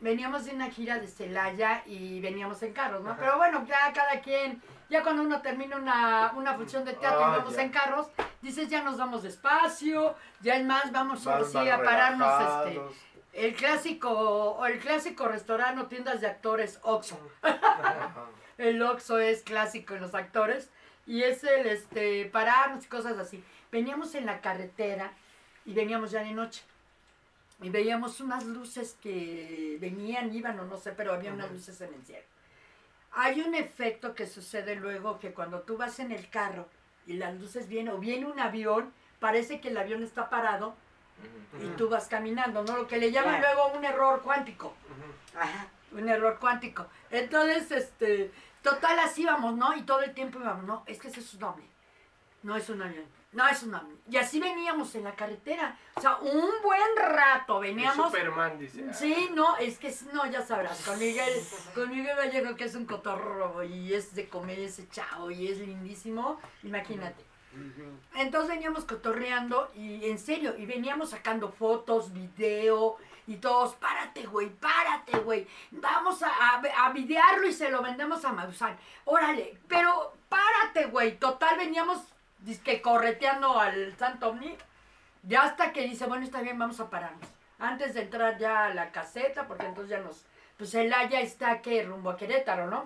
[0.00, 3.10] Veníamos de una gira de Celaya y veníamos en carros, ¿no?
[3.10, 3.20] Ajá.
[3.20, 4.60] Pero bueno, ya cada quien,
[4.92, 7.62] ya cuando uno termina una, una función de teatro Ah, y vamos ya.
[7.62, 8.08] en carros,
[8.42, 12.80] dices ya nos vamos despacio, ya es más, vamos sí a pararnos este,
[13.32, 17.18] el clásico, o el clásico restaurante o tiendas de actores Oxxo.
[18.58, 20.70] El Oxxo es clásico en los actores.
[21.04, 23.42] Y es el este, pararnos y cosas así.
[23.72, 25.12] Veníamos en la carretera
[25.64, 26.62] y veníamos ya de noche.
[27.60, 31.92] Y veíamos unas luces que venían, iban o no sé, pero había unas luces en
[31.94, 32.24] el cielo.
[33.14, 36.68] Hay un efecto que sucede luego que cuando tú vas en el carro
[37.06, 40.74] y las luces vienen o viene un avión, parece que el avión está parado
[41.60, 42.76] y tú vas caminando, ¿no?
[42.76, 43.54] Lo que le llaman Claro.
[43.54, 44.74] luego un error cuántico.
[45.36, 45.66] Ajá.
[45.92, 46.86] Un error cuántico.
[47.10, 49.76] Entonces, este, total así vamos, ¿no?
[49.76, 51.68] Y todo el tiempo íbamos, no, es que ese es un ovni.
[52.42, 53.04] No es un avión.
[53.32, 53.98] No es un ovni.
[54.10, 55.76] Y así veníamos en la carretera.
[55.94, 58.06] O sea, un buen rato El veníamos.
[58.12, 58.92] Superman dice.
[58.92, 61.32] Sí, no, es que es- no, ya sabrás, con Miguel,
[61.74, 65.58] con Miguel Gallego que es un cotorro y es de comer ese chavo y es
[65.58, 67.24] lindísimo, imagínate.
[68.14, 74.48] Entonces veníamos cotorreando y en serio, y veníamos sacando fotos, video y todos, párate, güey,
[74.50, 78.76] párate, güey, vamos a, a, a videarlo y se lo vendemos a Maussan.
[79.04, 81.18] Órale, pero párate, güey.
[81.18, 81.98] Total, veníamos
[82.42, 84.56] dizque correteando al Santo Omni.
[85.22, 87.28] Ya hasta que dice, bueno, está bien, vamos a pararnos.
[87.58, 90.24] Antes de entrar ya a la caseta, porque entonces ya nos...
[90.56, 92.84] Pues el Haya está que rumbo a Querétaro, ¿no?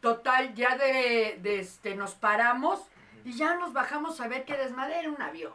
[0.00, 2.80] Total, ya de, de este, nos paramos
[3.24, 5.52] y ya nos bajamos a ver qué desmadre era un avión.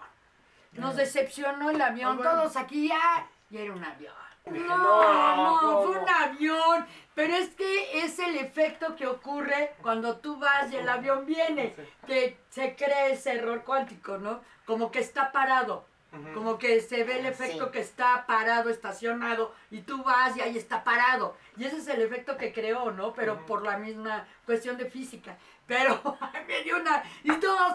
[0.74, 2.32] Nos decepcionó el avión, bueno.
[2.32, 4.14] todos aquí ya, y era un avión.
[4.46, 9.74] Dije, No, no, no, fue un avión, pero es que es el efecto que ocurre
[9.82, 11.76] cuando tú vas y el avión viene,
[12.08, 14.42] que se cree ese error cuántico, ¿no?
[14.66, 15.86] Como que está parado,
[16.34, 17.72] como que se ve el efecto Sí.
[17.72, 21.38] que está parado, estacionado, y tú vas y ahí está parado.
[21.56, 23.14] Y ese es el efecto que creó, ¿no?
[23.14, 25.38] Pero por la misma cuestión de física.
[25.68, 26.02] Pero
[26.48, 27.04] me dio una...
[27.24, 27.74] Y todos,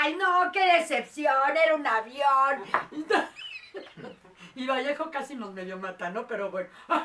[0.00, 1.56] ¡ay, no, qué decepción!
[1.56, 2.64] Era un avión.
[2.90, 3.04] Y,
[4.58, 6.26] y Vallejo casi nos medio mata, ¿no?
[6.26, 6.68] Pero bueno.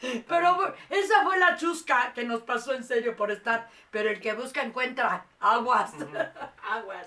[0.00, 3.68] Pero bueno, esa fue la chusca que nos pasó en serio por estar.
[3.90, 5.26] Pero el que busca encuentra.
[5.40, 5.92] Aguas.
[6.70, 7.06] Aguas.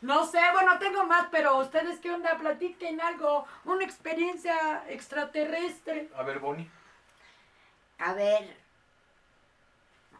[0.00, 6.08] No sé, bueno, tengo más, pero ustedes qué onda, platiquen algo, una experiencia extraterrestre.
[6.16, 6.70] A ver, Bonnie.
[7.98, 8.56] A ver,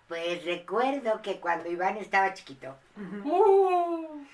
[0.09, 2.77] pues recuerdo que cuando Iván estaba chiquito,
[3.25, 4.25] Uh.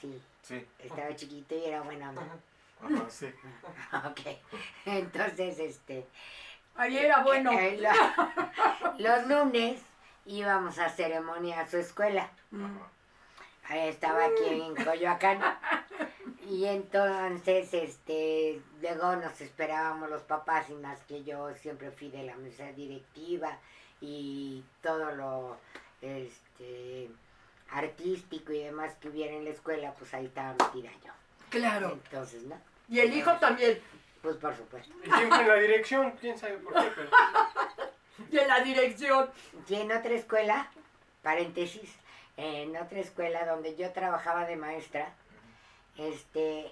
[0.00, 0.66] sí, Sí.
[0.80, 2.22] estaba chiquito y era buena onda.
[2.82, 3.26] Ajá, sí.
[4.06, 4.20] Ok,
[4.86, 6.06] entonces, este,
[6.76, 7.52] Ahí era bueno.
[7.52, 9.80] eh, lo- los lunes
[10.26, 12.30] íbamos a ceremonia a su escuela.
[12.50, 12.76] Mm.
[13.72, 15.40] Estaba aquí en Coyoacán.
[16.48, 22.24] Y entonces, este, luego nos esperábamos los papás y más que yo siempre fui de
[22.24, 23.56] la mesa directiva
[24.00, 25.58] y todo lo,
[26.02, 27.08] este,
[27.70, 31.12] artístico y demás que hubiera en la escuela, pues ahí estaba metida yo.
[31.50, 31.92] Claro.
[31.92, 32.56] Entonces, ¿no?
[32.90, 33.80] Y el hijo también.
[34.20, 34.92] Pues por supuesto.
[35.04, 37.10] Y siempre en la dirección, quién sabe por qué, pero.
[38.30, 39.30] Y en la dirección.
[39.66, 40.70] Y en otra escuela,
[41.22, 41.90] paréntesis,
[42.36, 45.14] en otra escuela donde yo trabajaba de maestra,
[45.96, 46.70] este,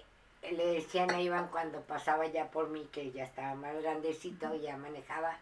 [0.50, 4.76] le decían a Iván cuando pasaba ya por mí, que ya estaba más grandecito, ya
[4.76, 5.38] manejaba,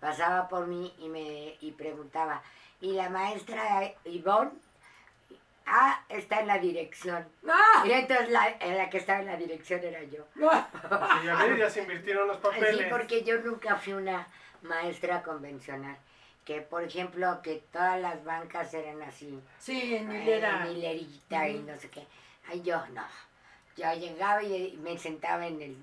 [0.00, 2.42] pasaba por mí y me y preguntaba,
[2.80, 4.52] ¿y la maestra Ivonne?
[5.66, 7.26] Ah, está en la dirección.
[7.48, 7.84] ¡Ah!
[7.86, 10.26] Y entonces la, en la que estaba en la dirección era yo.
[10.36, 12.78] Y ya ves, ya se invirtieron los papeles.
[12.78, 14.26] Sí, porque yo nunca fui una
[14.62, 15.96] maestra convencional.
[16.44, 19.40] Que, por ejemplo, que todas las bancas eran así.
[19.58, 20.66] Sí, en eh, hilera.
[20.66, 22.06] en hilerita y no sé qué.
[22.48, 23.04] Ay, yo no.
[23.76, 25.76] Yo llegaba y me sentaba en el,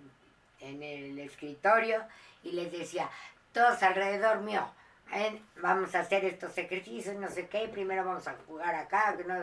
[0.60, 2.04] en el escritorio
[2.44, 3.10] y les decía,
[3.52, 4.67] todos alrededor mío,
[5.12, 9.36] eh, vamos a hacer estos ejercicios, no sé qué, primero vamos a jugar acá, no-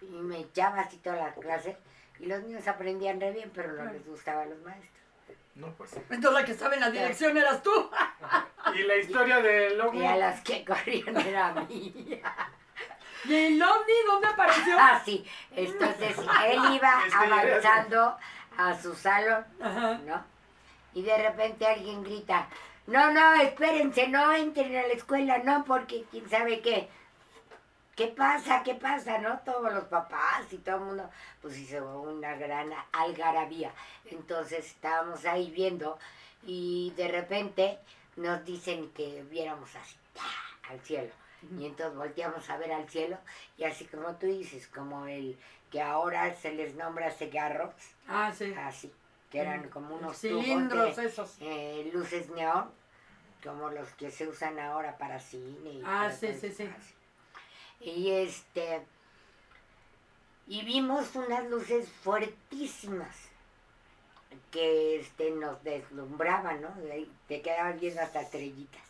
[0.00, 1.76] y me echaba así toda la clase.
[2.20, 4.92] Y los niños aprendían re bien, pero no les gustaba a los maestros.
[5.54, 5.92] No, pues.
[5.96, 7.70] Entonces la que estaba en la dirección eras tú.
[8.74, 10.00] Y la historia del ovni.
[10.02, 12.20] Y a las que corrían era mía.
[13.24, 14.76] ¿Y el ovni dónde apareció?
[14.78, 15.24] Ah, sí.
[15.56, 16.16] Entonces
[16.46, 18.16] él iba Es que- avanzando
[18.58, 19.94] a su salón, Ajá.
[20.04, 20.22] ¿no?
[20.94, 22.46] Y de repente alguien grita,
[22.88, 26.88] no, no, espérense, no entren a la escuela, no, porque quién sabe qué.
[27.94, 28.62] ¿Qué pasa?
[28.62, 29.18] ¿Qué pasa?
[29.18, 29.40] ¿No?
[29.40, 31.10] Todos los papás y todo el mundo,
[31.42, 33.72] pues hizo una gran algarabía.
[34.06, 35.98] Entonces estábamos ahí viendo
[36.46, 37.78] y de repente
[38.16, 40.70] nos dicen que viéramos así, ¡ta!
[40.70, 41.10] al cielo.
[41.58, 43.16] Y entonces volteamos a ver al cielo
[43.56, 45.36] y así como tú dices, como el
[45.70, 47.74] que ahora se les nombra cigarros,
[48.08, 48.54] Ah, sí.
[48.58, 48.92] así,
[49.30, 51.36] que eran como unos Cilindros tubos de, esos.
[51.40, 52.70] eh, luces neón,
[53.42, 55.70] como los que se usan ahora para cine.
[55.70, 56.68] Y Ah, sí, sí, sí.
[57.80, 58.84] Y este,
[60.46, 63.14] y vimos unas luces fuertísimas
[64.50, 66.70] que este, nos deslumbraban, ¿no?
[67.28, 68.82] Te quedaban viendo hasta estrellitas.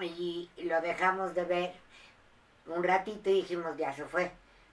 [0.00, 1.74] y lo dejamos de ver
[2.66, 4.30] un ratito y dijimos, ya se fue.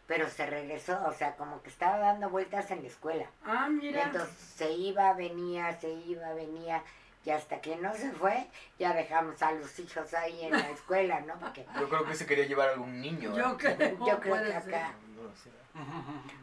[0.08, 3.30] Pero se regresó, o sea, como que estaba dando vueltas en la escuela.
[3.44, 4.04] Ah, mira.
[4.04, 6.82] Entonces se iba, venía, se iba, venía.
[7.28, 8.48] Y hasta que no se fue,
[8.80, 11.38] ya dejamos a los hijos ahí en la escuela, ¿no?
[11.38, 13.34] Porque Yo creo que se quería llevar algún niño.
[13.36, 13.38] ¿eh?
[13.38, 14.94] Yo creo, yo creo que acá.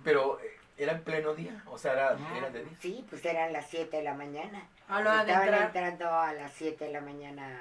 [0.05, 2.77] Pero eh, era en pleno día, o sea, era, era de día.
[2.81, 4.69] sí, pues eran las 7 de la mañana.
[4.87, 5.63] A la Estaban entrar.
[5.69, 7.61] entrando a las 7 de la mañana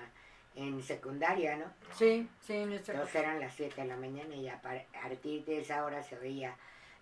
[0.55, 1.65] en secundaria, ¿no?
[1.95, 5.07] Sí, sí, en este Entonces eran las 7 de la mañana y a par- a
[5.07, 6.57] partir de esa hora se veía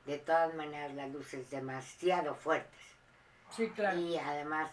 [0.05, 2.79] de todas maneras las luces demasiado fuertes.
[3.49, 3.99] Sí, claro.
[3.99, 4.69] Y además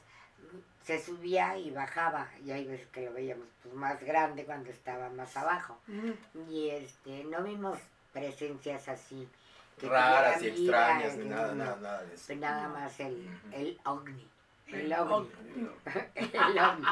[0.89, 5.11] se subía y bajaba, y hay veces que lo veíamos pues, más grande cuando estaba
[5.11, 5.79] más abajo.
[6.49, 7.79] Y este, no vimos
[8.11, 9.29] presencias así.
[9.79, 12.25] que Raras y extrañas, ni nada, nada, nada de eso.
[12.29, 14.27] Pues nada más el, el ovni.
[14.69, 15.29] El El ovni.
[16.15, 16.87] El ovni.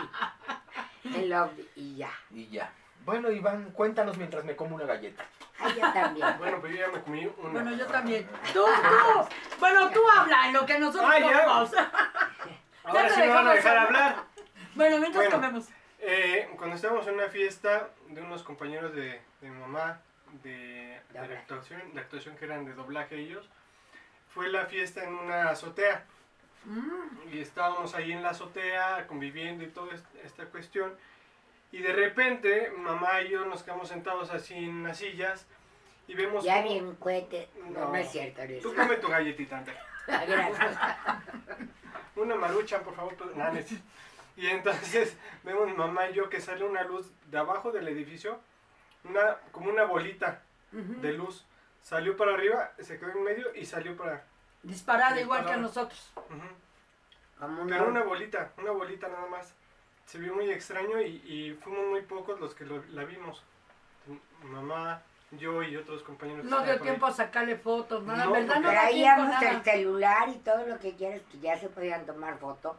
[1.14, 1.68] El ovni.
[1.76, 2.10] Y ya.
[2.30, 2.70] Y ya.
[3.06, 5.24] Bueno, Iván, cuéntanos mientras me como una galleta.
[5.58, 6.26] Ah, yo también.
[6.38, 7.50] Bueno, pues yo ya me comí una.
[7.50, 8.28] Bueno, yo también.
[8.52, 9.28] Tú, tú.
[9.58, 12.25] Bueno, tú habla en lo que nosotros Ah, ya.
[12.86, 14.24] Ahora sí me van a dejar hablar.
[14.74, 15.36] Bueno, mientras Bueno.
[15.36, 15.68] comemos.
[16.00, 20.00] Eh, cuando estábamos en una fiesta de unos compañeros de, de mi mamá,
[20.42, 23.48] de, de la actuación, la actuación que eran de doblaje ellos,
[24.34, 26.04] fue la fiesta en una azotea.
[26.68, 27.32] Mm.
[27.32, 30.92] y estábamos ahí en la azotea conviviendo y toda est- esta cuestión
[31.70, 35.46] y de repente mamá y yo nos quedamos sentados así en las sillas
[36.08, 37.48] y vemos Ya bien cohete.
[37.70, 37.94] No, No.
[37.94, 38.42] es cierto.
[38.62, 39.80] Tú come tu galletita Andrea.
[40.08, 40.76] Gracias.
[42.16, 43.30] una marucha por favor pues,
[44.36, 48.40] y entonces vemos mamá y yo que sale una luz de abajo del edificio
[49.04, 51.46] una como una bolita de luz
[51.82, 54.24] salió para arriba se quedó en medio y salió para
[54.62, 56.12] Disparada igual que nosotros.
[57.68, 59.54] Pero una bolita, una bolita nada más.
[60.06, 63.44] Se vio muy extraño y, y fuimos muy pocos los que lo- la vimos.
[64.42, 65.02] Mamá,
[65.32, 66.44] yo y otros compañeros.
[66.44, 68.24] No dio tiempo a sacarle fotos, nada.
[68.24, 68.60] No, ¿Verdad?
[68.60, 69.50] No Traíamos nada.
[69.50, 72.76] el celular y todo lo que quieras, que ya se podían tomar fotos,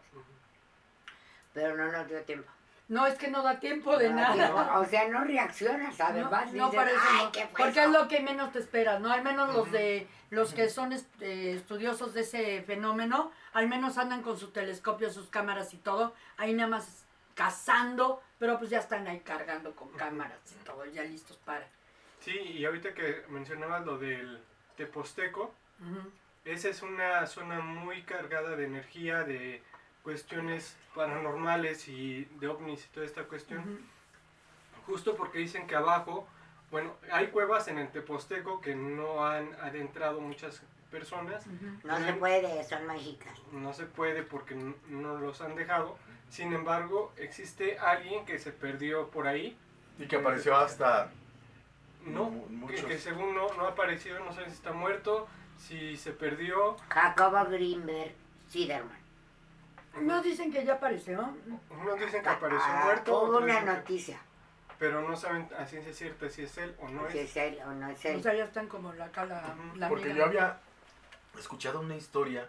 [1.53, 2.49] pero no nos dio tiempo.
[2.89, 4.47] No, es que no da tiempo de No, nada.
[4.49, 6.53] no, o sea, no reaccionas, No, además.
[6.53, 7.31] no dices, parece, "Ay, no.
[7.33, 7.81] ¿qué fue Porque eso?".
[7.81, 9.11] es lo que menos te esperas, ¿no?
[9.11, 14.21] Al menos los de los que son este, estudiosos de ese fenómeno, al menos andan
[14.21, 19.05] con su telescopio, sus cámaras y todo, ahí nada más cazando, pero pues ya están
[19.07, 21.67] ahí cargando con cámaras y todo, ya listos para.
[22.19, 24.39] Sí, y ahorita que mencionabas lo del
[24.75, 25.53] Teposteco,
[26.45, 29.61] esa es una zona muy cargada de energía, de
[30.03, 33.79] cuestiones paranormales y de ovnis y toda esta cuestión.
[34.85, 36.27] Justo porque dicen que abajo,
[36.71, 41.45] bueno, hay cuevas en el Teposteco que no han adentrado muchas personas.
[41.83, 43.33] No se puede, son mágicas.
[43.51, 44.55] no se puede porque
[44.87, 45.97] no los han dejado.
[46.29, 49.57] Sin embargo, existe alguien que se perdió por ahí,
[49.99, 51.11] Y que apareció hasta...
[52.13, 52.67] ¿no?
[52.67, 56.77] Que, que según no, no ha aparecido, no saben si está muerto, si se perdió.
[56.89, 58.13] Jacobo Greenberg
[58.49, 58.97] Siderman.
[60.01, 61.33] No dicen que ya apareció.
[61.69, 64.19] Unos dicen que apareció Ah, muerto, Hubo una que- noticia,
[64.77, 67.31] pero no saben a ciencia cierta si es él o no si es.
[67.31, 68.21] es él o no es O él.
[68.21, 69.77] sea, ya están como la cala, Ujú.
[69.77, 70.17] la Porque amiga.
[70.19, 70.59] yo había
[71.37, 72.47] escuchado una historia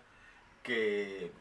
[0.63, 1.33] que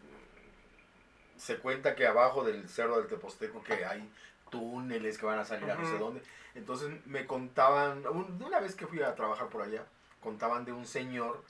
[1.35, 4.09] se cuenta que abajo del cerro del Teposteco que hay
[4.49, 6.21] túneles que van a salir a no sé dónde.
[6.57, 9.83] Entonces me contaban, un- una vez que fui a trabajar por allá,
[10.21, 11.41] contaban de un señor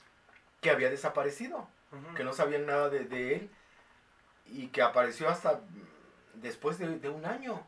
[0.60, 1.66] que había desaparecido,
[2.14, 3.50] que no sabían nada de, de él
[4.46, 5.60] y que apareció hasta
[6.34, 7.60] después de, de un año.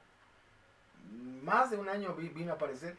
[1.43, 2.95] Más de un año vi- vino a aparecer,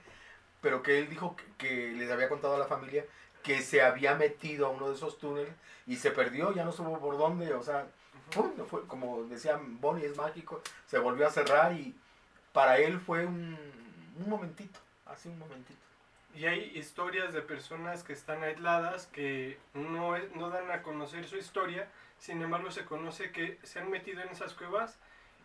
[0.61, 3.05] pero que él dijo que, que les había contado a la familia
[3.43, 5.53] que se había metido a uno de esos túneles
[5.87, 7.87] y se perdió, ya no supo por dónde, o sea,
[8.33, 8.51] ¡pum!
[8.69, 11.95] fue, como decían Bonnie, es mágico, se volvió a cerrar y
[12.53, 13.57] para él fue un,
[14.17, 15.79] un momentito, así un momentito.
[16.33, 21.27] Y hay historias de personas que están aisladas, que no, es- no dan a conocer
[21.27, 24.97] su historia, sin embargo se conoce que se han metido en esas cuevas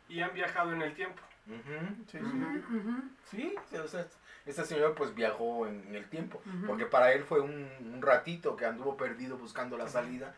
[0.09, 1.21] y han viajado en el tiempo.
[1.47, 2.19] Sí, sí.
[2.19, 4.07] Ujú, ujú, Sí, sí, o sea,
[4.47, 8.57] este señor pues viajó en, en el tiempo, porque para él fue un, un ratito
[8.57, 10.35] que anduvo perdido buscando la salida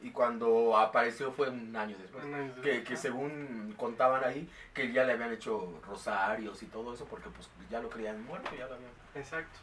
[0.00, 2.24] y cuando apareció fue un año después.
[2.24, 2.88] Un año Que, después.
[2.88, 7.48] que según contaban ahí, que ya le habían hecho rosarios y todo eso, porque pues
[7.70, 8.90] ya lo creían muerto, ya lo habían...
[9.14, 9.58] Exacto.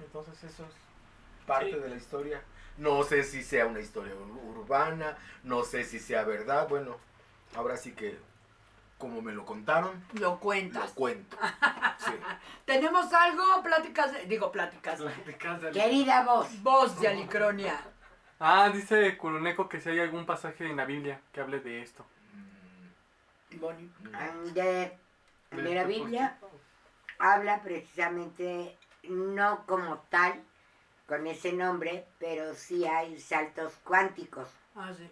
[0.00, 0.74] Entonces eso es
[1.46, 1.78] parte Sí.
[1.78, 2.42] de la historia.
[2.76, 6.96] No sé si sea una historia ur- urbana, no sé si sea verdad, bueno,
[7.54, 8.18] ahora sí que
[8.98, 10.92] como me lo contaron, Lo lo cuentas.
[10.92, 11.36] cuento.
[11.98, 12.12] Sí.
[12.64, 13.62] ¿Tenemos algo?
[13.62, 15.00] Pláticas, de- digo pláticas.
[15.00, 17.78] Pláticas del- Querida voz, Voz de Alicronia.
[18.46, 22.04] Ah, dice Curuneco que si hay algún pasaje en la Biblia que hable de esto.
[22.34, 23.90] Mm, Bonnie.
[24.02, 24.10] no.
[24.10, 24.98] mm, de,
[25.50, 26.38] de la Biblia,
[27.18, 30.44] habla precisamente, no como tal,
[31.06, 34.48] con ese nombre, pero sí hay saltos cuánticos.
[34.74, 35.08] Ah, sí.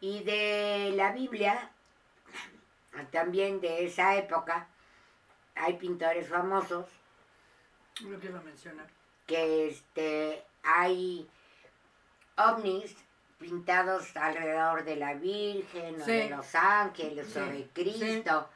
[0.00, 1.70] Y de la Biblia,
[3.12, 4.66] también de esa época,
[5.54, 6.86] hay pintores famosos
[8.00, 8.88] Lo quiero mencionar.
[9.26, 11.28] que este, hay
[12.38, 12.96] ovnis
[13.38, 16.10] pintados alrededor de la Virgen, o Sí.
[16.12, 18.48] de los ángeles, o de Cristo,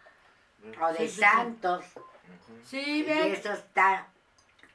[0.80, 1.20] o de Sí, sí, sí.
[1.20, 1.84] santos.
[2.64, 4.06] Sí, Y eso está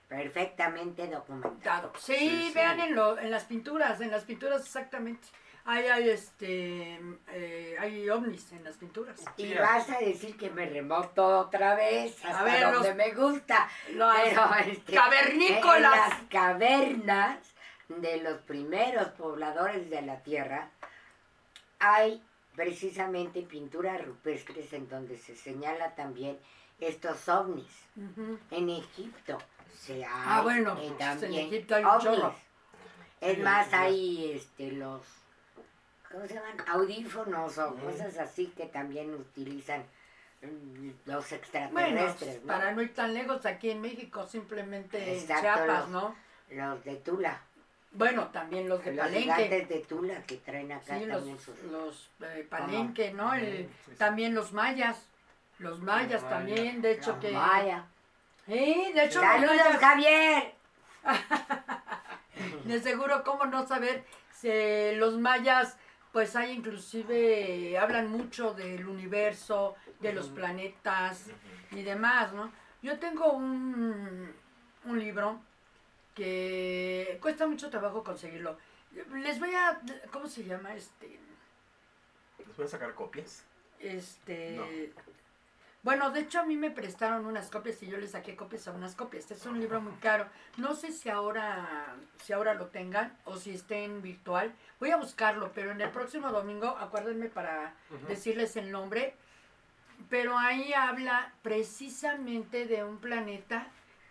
[0.07, 1.91] perfectamente documentado.
[1.99, 2.51] Sí, Sí, sí.
[2.55, 5.27] vean en, lo, en las pinturas, en las pinturas exactamente.
[5.65, 6.97] Ahí hay este
[7.33, 9.19] eh, hay ovnis en las pinturas.
[9.35, 13.11] Y Sí, vas a decir que me remoto otra vez hasta ver, donde los- me
[13.13, 13.67] gusta.
[13.95, 15.93] Las Pero este, cavernícolas.
[15.93, 17.37] En las cavernas
[17.89, 20.69] de los primeros pobladores de la Tierra
[21.79, 22.21] hay
[22.55, 26.37] precisamente pinturas rupestres en donde se señala también
[26.79, 27.67] estos ovnis.
[28.51, 29.37] En Egipto
[29.79, 32.35] se hay Ah, bueno, eh, pues, en también Egipto hay ovnis.
[33.21, 35.01] Es más, hay este, los,
[36.11, 36.57] ¿cómo se llaman?
[36.67, 39.83] Audífonos o cosas así que también utilizan
[40.43, 42.47] mm, los Bueno, extraterrestres, ¿no?
[42.47, 46.15] para no ir tan lejos, aquí en México simplemente en Exacto, Chiapas, los- ¿no?
[46.51, 47.41] Los de Tula.
[47.97, 49.21] Bueno, también los de los Palenque.
[49.23, 53.33] gigantes de Tula que traen acá Sí, también los, los eh, Palenque, ¿no?
[53.33, 53.91] El- Sí, sí.
[53.97, 55.07] También los mayas.
[55.59, 57.31] Los mayas también, de hecho los que...
[57.31, 57.85] maya.
[58.45, 60.53] Sí, de hecho los ¡Saludos, mayas, Javier!
[62.65, 64.03] de seguro, ¿cómo no saber?
[64.31, 64.49] Si
[64.95, 65.75] los mayas,
[66.11, 71.25] pues hay inclusive, hablan mucho del universo, de los planetas
[71.71, 72.51] y demás, ¿no?
[72.83, 74.31] Yo tengo un,
[74.85, 75.41] un libro
[76.17, 78.57] que cuesta mucho trabajo conseguirlo.
[79.13, 79.79] Les voy a,
[80.11, 80.73] ¿cómo se llama?
[80.73, 81.19] Este,
[82.39, 83.43] ¿Les voy a sacar copias?
[83.79, 84.91] este,
[85.83, 88.71] bueno, de hecho a mí me prestaron unas copias y yo le saqué copias a
[88.71, 89.29] unas copias.
[89.29, 90.25] Es un libro muy caro.
[90.57, 94.51] No sé si ahora, si ahora lo tengan o si esté en virtual.
[94.79, 97.75] Voy a buscarlo, pero en el próximo domingo, acuérdenme para
[98.07, 99.13] decirles el nombre.
[100.09, 103.67] Pero ahí habla precisamente de un planeta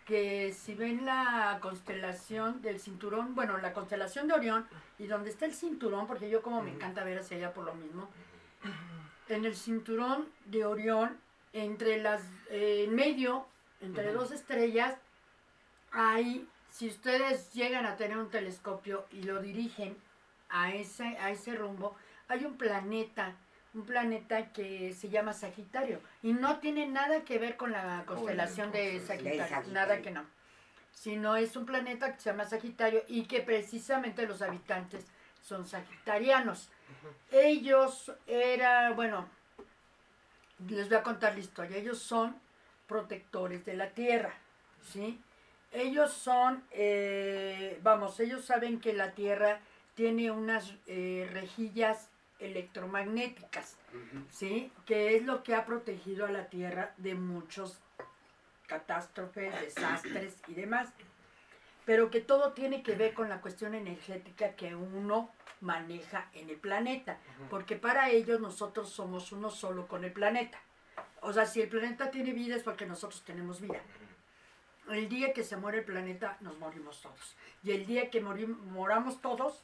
[0.07, 4.65] que si ven la constelación del cinturón, bueno, la constelación de Orión
[4.97, 7.75] y donde está el cinturón, porque yo como me encanta ver hacia allá por lo
[7.75, 8.09] mismo,
[9.27, 11.17] en el cinturón de Orión,
[11.51, 13.47] entre las, eh, en medio,
[13.81, 14.95] entre dos estrellas,
[15.91, 19.97] hay, si ustedes llegan a tener un telescopio y lo dirigen
[20.47, 21.97] a ese, a ese rumbo,
[22.29, 23.35] hay un planeta,
[23.77, 28.71] un planeta que se llama Sagitario y no tiene nada que ver con la constelación
[28.71, 29.73] de Sagitario, de Sagitario.
[29.73, 30.25] nada que no,
[30.91, 35.05] sino es un planeta que se llama Sagitario y que precisamente los habitantes
[35.43, 36.69] son sagitarianos.
[37.31, 39.29] Ellos eran, bueno,
[40.67, 42.35] les voy a contar la historia, ellos son
[42.87, 44.33] protectores de la Tierra,
[44.91, 45.21] ¿sí?
[45.71, 49.59] Ellos son, eh, vamos, ellos saben que la Tierra
[49.95, 52.09] tiene unas eh, rejillas
[52.39, 53.77] electromagnéticas,
[54.29, 54.71] ¿sí?
[54.85, 57.79] Que es lo que ha protegido a la Tierra de muchos
[58.67, 60.89] catástrofes, desastres y demás.
[61.85, 65.31] Pero que todo tiene que ver con la cuestión energética que uno
[65.61, 67.17] maneja en el planeta.
[67.49, 70.59] Porque para ellos nosotros somos uno solo con el planeta.
[71.21, 73.79] O sea, si el planeta tiene vida es porque nosotros tenemos vida.
[74.89, 77.35] El día que se muere el planeta, nos morimos todos.
[77.63, 79.61] Y el día que morim- moramos todos,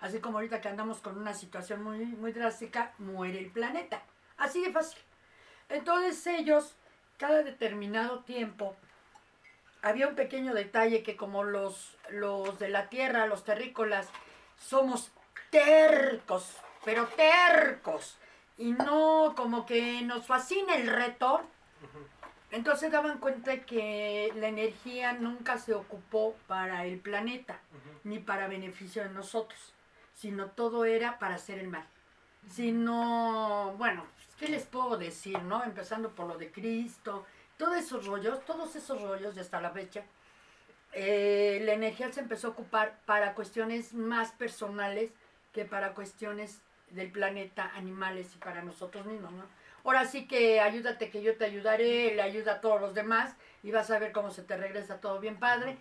[0.00, 4.02] así como ahorita que andamos con una situación muy, muy drástica, muere el planeta.
[4.36, 5.00] Así de fácil.
[5.68, 6.76] Entonces ellos,
[7.18, 8.76] cada determinado tiempo,
[9.82, 14.08] había un pequeño detalle que como los, los de la tierra, los terrícolas,
[14.56, 15.12] somos
[15.50, 18.18] tercos, pero tercos.
[18.56, 21.42] Y no como que nos fascina el reto.
[22.50, 27.60] Entonces daban cuenta que la energía nunca se ocupó para el planeta,
[28.04, 29.74] ni para beneficio de nosotros,
[30.18, 31.86] sino todo era para hacer el mal.
[32.50, 34.04] Sino, bueno,
[34.38, 35.62] ¿qué les puedo decir, no?
[35.62, 37.24] Empezando por lo de Cristo,
[37.56, 40.02] todos esos rollos, todos esos rollos y hasta la fecha,
[40.92, 45.12] eh, la energía se empezó a ocupar para cuestiones más personales
[45.52, 46.60] que para cuestiones
[46.90, 49.44] del planeta, animales y para nosotros mismos, ¿no?
[49.84, 53.70] Ahora sí que ayúdate que yo te ayudaré, le ayuda a todos los demás y
[53.70, 55.78] vas a ver cómo se te regresa todo bien padre.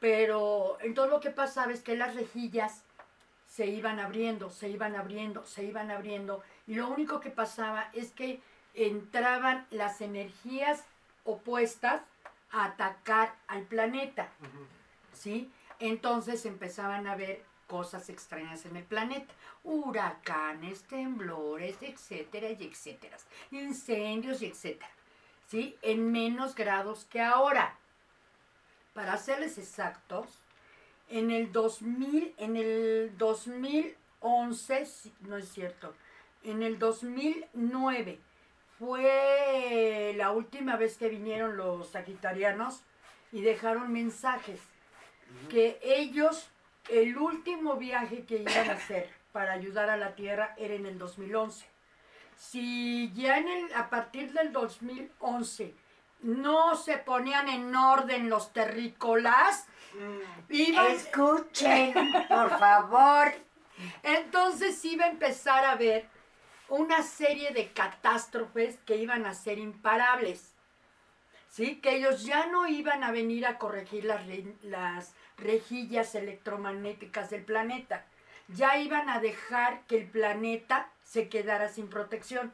[0.00, 2.84] Pero entonces lo que pasaba es que las rejillas
[3.58, 8.12] se iban abriendo, se iban abriendo, se iban abriendo y lo único que pasaba es
[8.12, 8.40] que
[8.72, 10.84] entraban las energías
[11.24, 12.02] opuestas
[12.52, 14.28] a atacar al planeta,
[15.12, 15.50] ¿sí?
[15.80, 19.34] Entonces empezaban a ver cosas extrañas en el planeta,
[19.64, 23.16] huracanes, temblores, etcétera y etcétera,
[23.50, 24.92] incendios y etcétera.
[25.48, 25.76] ¿sí?
[25.82, 27.76] En menos grados que ahora.
[28.94, 30.40] Para serles exactos,
[31.10, 35.94] en el 2000, en el 2011, sí, no es cierto,
[36.42, 38.18] en el 2009
[38.78, 42.82] fue la última vez que vinieron los sagitarianos
[43.32, 44.60] y dejaron mensajes
[45.50, 46.48] que ellos,
[46.88, 50.98] el último viaje que iban a hacer para ayudar a la Tierra era en el
[50.98, 51.66] 2011.
[52.36, 55.74] Si ya en el, a partir del 2011
[56.22, 59.66] no se ponían en orden los terrícolas,
[60.50, 61.94] iban, Escuchen,
[62.28, 63.32] por favor.
[64.02, 66.06] entonces iba a empezar a haber
[66.68, 70.54] una serie de catástrofes que iban a ser imparables.
[71.50, 71.76] ¿Sí?
[71.80, 77.42] Que ellos ya no iban a venir a corregir las, re- las rejillas electromagnéticas del
[77.44, 78.04] planeta.
[78.48, 82.52] Ya iban a dejar que el planeta se quedara sin protección.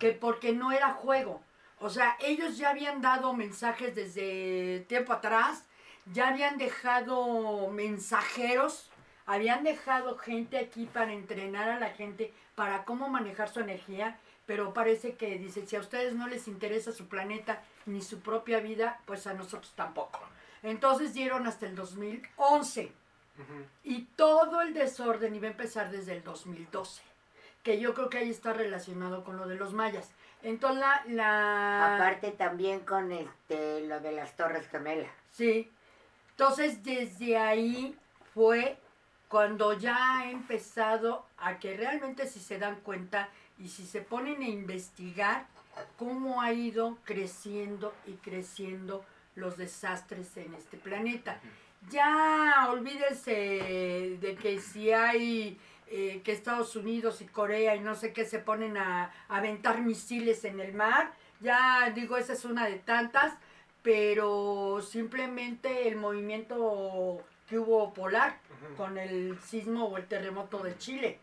[0.00, 1.40] Que porque no era juego.
[1.78, 5.64] O sea, ellos ya habían dado mensajes desde tiempo atrás,
[6.12, 8.90] ya habían dejado mensajeros,
[9.26, 14.72] habían dejado gente aquí para entrenar a la gente para cómo manejar su energía, pero
[14.72, 19.00] parece que dice, si a ustedes no les interesa su planeta ni su propia vida,
[19.04, 20.20] pues a nosotros tampoco.
[20.62, 22.92] Entonces dieron hasta el 2011
[23.38, 23.66] Ujú.
[23.84, 27.02] y todo el desorden iba a empezar desde el 2012,
[27.62, 30.10] que yo creo que ahí está relacionado con lo de los mayas.
[30.42, 31.02] Entonces la...
[31.08, 35.10] la Aparte también con este lo de las Torres Gemelas.
[35.32, 35.70] Sí.
[36.38, 37.96] Entonces, desde ahí
[38.34, 38.76] fue
[39.28, 44.42] cuando ya ha empezado a que realmente si se dan cuenta y si se ponen
[44.42, 45.46] a investigar
[45.98, 49.02] cómo ha ido creciendo y creciendo
[49.34, 51.40] los desastres en este planeta.
[51.90, 58.12] Ya olvídense de que si hay eh, que Estados Unidos y Corea y no sé
[58.12, 61.12] qué se ponen a, a aventar misiles en el mar.
[61.40, 63.34] Ya digo, esa es una de tantas,
[63.90, 68.36] pero simplemente el movimiento que hubo polar
[68.76, 71.20] con el sismo o el terremoto de Chile,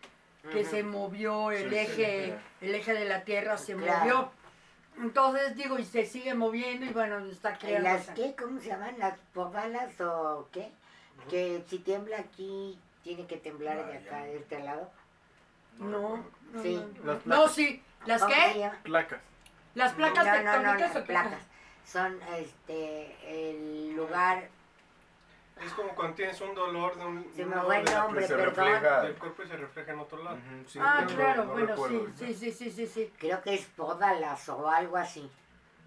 [0.50, 4.00] que se movió el Sí, eje, el eje de la Tierra se Claro.
[4.00, 4.32] movió.
[5.02, 7.90] Entonces digo, y se sigue moviendo y bueno, está ¿Y creando.
[7.90, 8.34] ¿Las qué?
[8.40, 8.96] ¿Cómo se llaman?
[8.98, 10.72] ¿Las pobalas o qué?
[11.30, 14.24] Que si tiembla aquí, tiene que temblar de acá, ya.
[14.26, 14.90] de este lado.
[15.80, 16.76] No, no, Sí.
[16.76, 17.52] no, Las no, placas.
[17.56, 17.84] sí.
[18.06, 18.72] ¿Las ¿Cómo se qué?
[18.84, 19.20] Placas.
[19.76, 21.06] Las placas no, no, no, tectónicas o qué?
[21.08, 21.42] placas.
[21.86, 24.48] Son este el lugar.
[25.64, 28.36] Es como cuando tienes un dolor de un, Se un me fue el nombre, se
[28.36, 28.66] perdón.
[28.66, 29.02] refleja.
[29.02, 30.38] del cuerpo y se refleja en otro lado.
[30.68, 33.14] Sí, Ah, no, claro, no bueno, recuerdo sí, sí, sí, sí, sí, sí.
[33.20, 35.30] Creo que es podalas o algo así.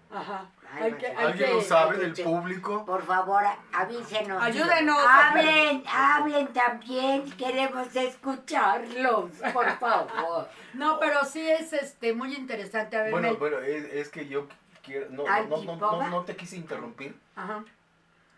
[0.09, 0.45] Ajá.
[0.71, 0.97] Ay, Hay bueno.
[0.99, 2.85] que, hay ¿Alguien que- lo sabe del público?
[2.85, 3.43] Por favor,
[3.73, 4.41] avísenos.
[4.41, 4.97] Ayúdenos.
[5.05, 7.29] Hablen, hablen también.
[7.33, 10.47] Queremos escucharlos, por favor.
[10.73, 12.95] No, pero sí es este muy interesante.
[12.97, 13.37] A ver, Bueno, Mel.
[13.37, 14.47] bueno, es, es que yo
[14.87, 17.63] quiero, no, no, no, no, te quise interrumpir, Ajá.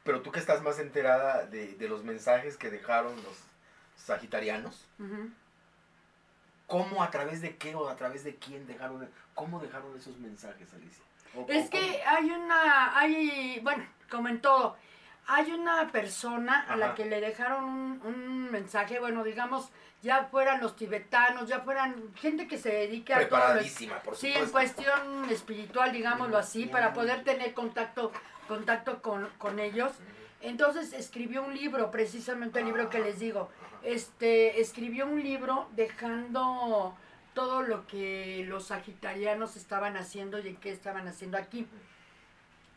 [0.03, 3.37] pero tú que estás más enterada de, de los mensajes que dejaron los
[3.95, 4.85] sagitarianos.
[6.67, 10.71] ¿cómo, a través de qué o a través de quién dejaron, cómo dejaron esos mensajes,
[10.73, 11.03] Alicia?
[11.35, 14.77] O- Es o que hay una, hay, bueno, como en todo,
[15.29, 19.69] hay una persona a la que le dejaron un, un mensaje, bueno, digamos,
[20.01, 24.45] ya fueran los tibetanos, ya fueran gente que se cómo- a preparadísima, por Sí, supuesto.
[24.45, 28.11] en cuestión espiritual, digámoslo así, para poder tener contacto,
[28.47, 29.91] contacto con, con ellos.
[30.41, 33.49] Entonces escribió un libro, precisamente el libro que les digo.
[33.83, 36.95] Este, escribió un libro dejando
[37.33, 41.67] todo lo que los sagitarianos estaban haciendo y qué estaban haciendo aquí.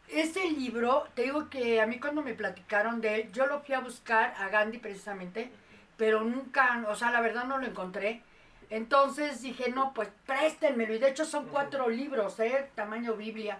[0.08, 3.74] Ese libro, te digo que a mí cuando me platicaron de él, yo lo fui
[3.74, 5.50] a buscar a Gandhi precisamente,
[5.96, 8.22] pero nunca, o sea, la verdad no lo encontré.
[8.68, 10.94] Entonces dije, no, pues préstenmelo.
[10.94, 12.70] Y de hecho son cuatro libros, ¿eh?
[12.74, 13.58] Tamaño Biblia.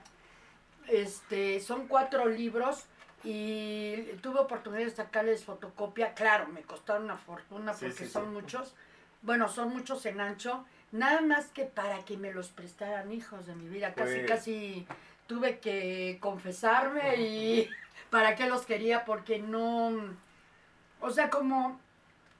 [0.88, 2.86] Este, son cuatro libros
[3.24, 6.14] y tuve oportunidad de sacarles fotocopia.
[6.14, 8.30] Claro, me costaron una fortuna Sí, porque sí, son sí.
[8.30, 8.74] muchos.
[9.22, 10.64] Bueno, son muchos en ancho.
[10.92, 13.94] Nada más que para que me los prestaran hijos de mi vida.
[13.94, 14.26] Casi, Pues.
[14.26, 14.86] casi
[15.26, 17.70] tuve que confesarme y
[18.10, 19.92] para qué los quería porque no...
[21.00, 21.80] O sea, como...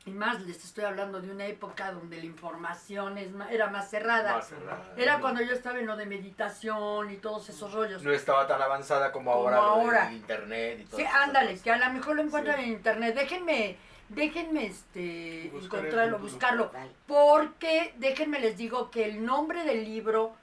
[0.05, 4.33] Y más les estoy hablando de una época donde la información es era más cerrada.
[4.35, 4.85] Más cerrada.
[4.97, 8.03] Era No- cuando yo estaba en lo de meditación y todos esos rollos.
[8.03, 10.12] No estaba tan avanzada como, Como ahora, ahora.
[10.12, 12.64] internet y todo Sí, ándale, que a lo mejor lo encuentran Sí.
[12.64, 13.14] en internet.
[13.14, 13.76] Déjenme,
[14.09, 16.72] déjenme este, Buscar encontrarlo, buscarlo.
[17.07, 20.35] Porque, déjenme les digo que el nombre del libro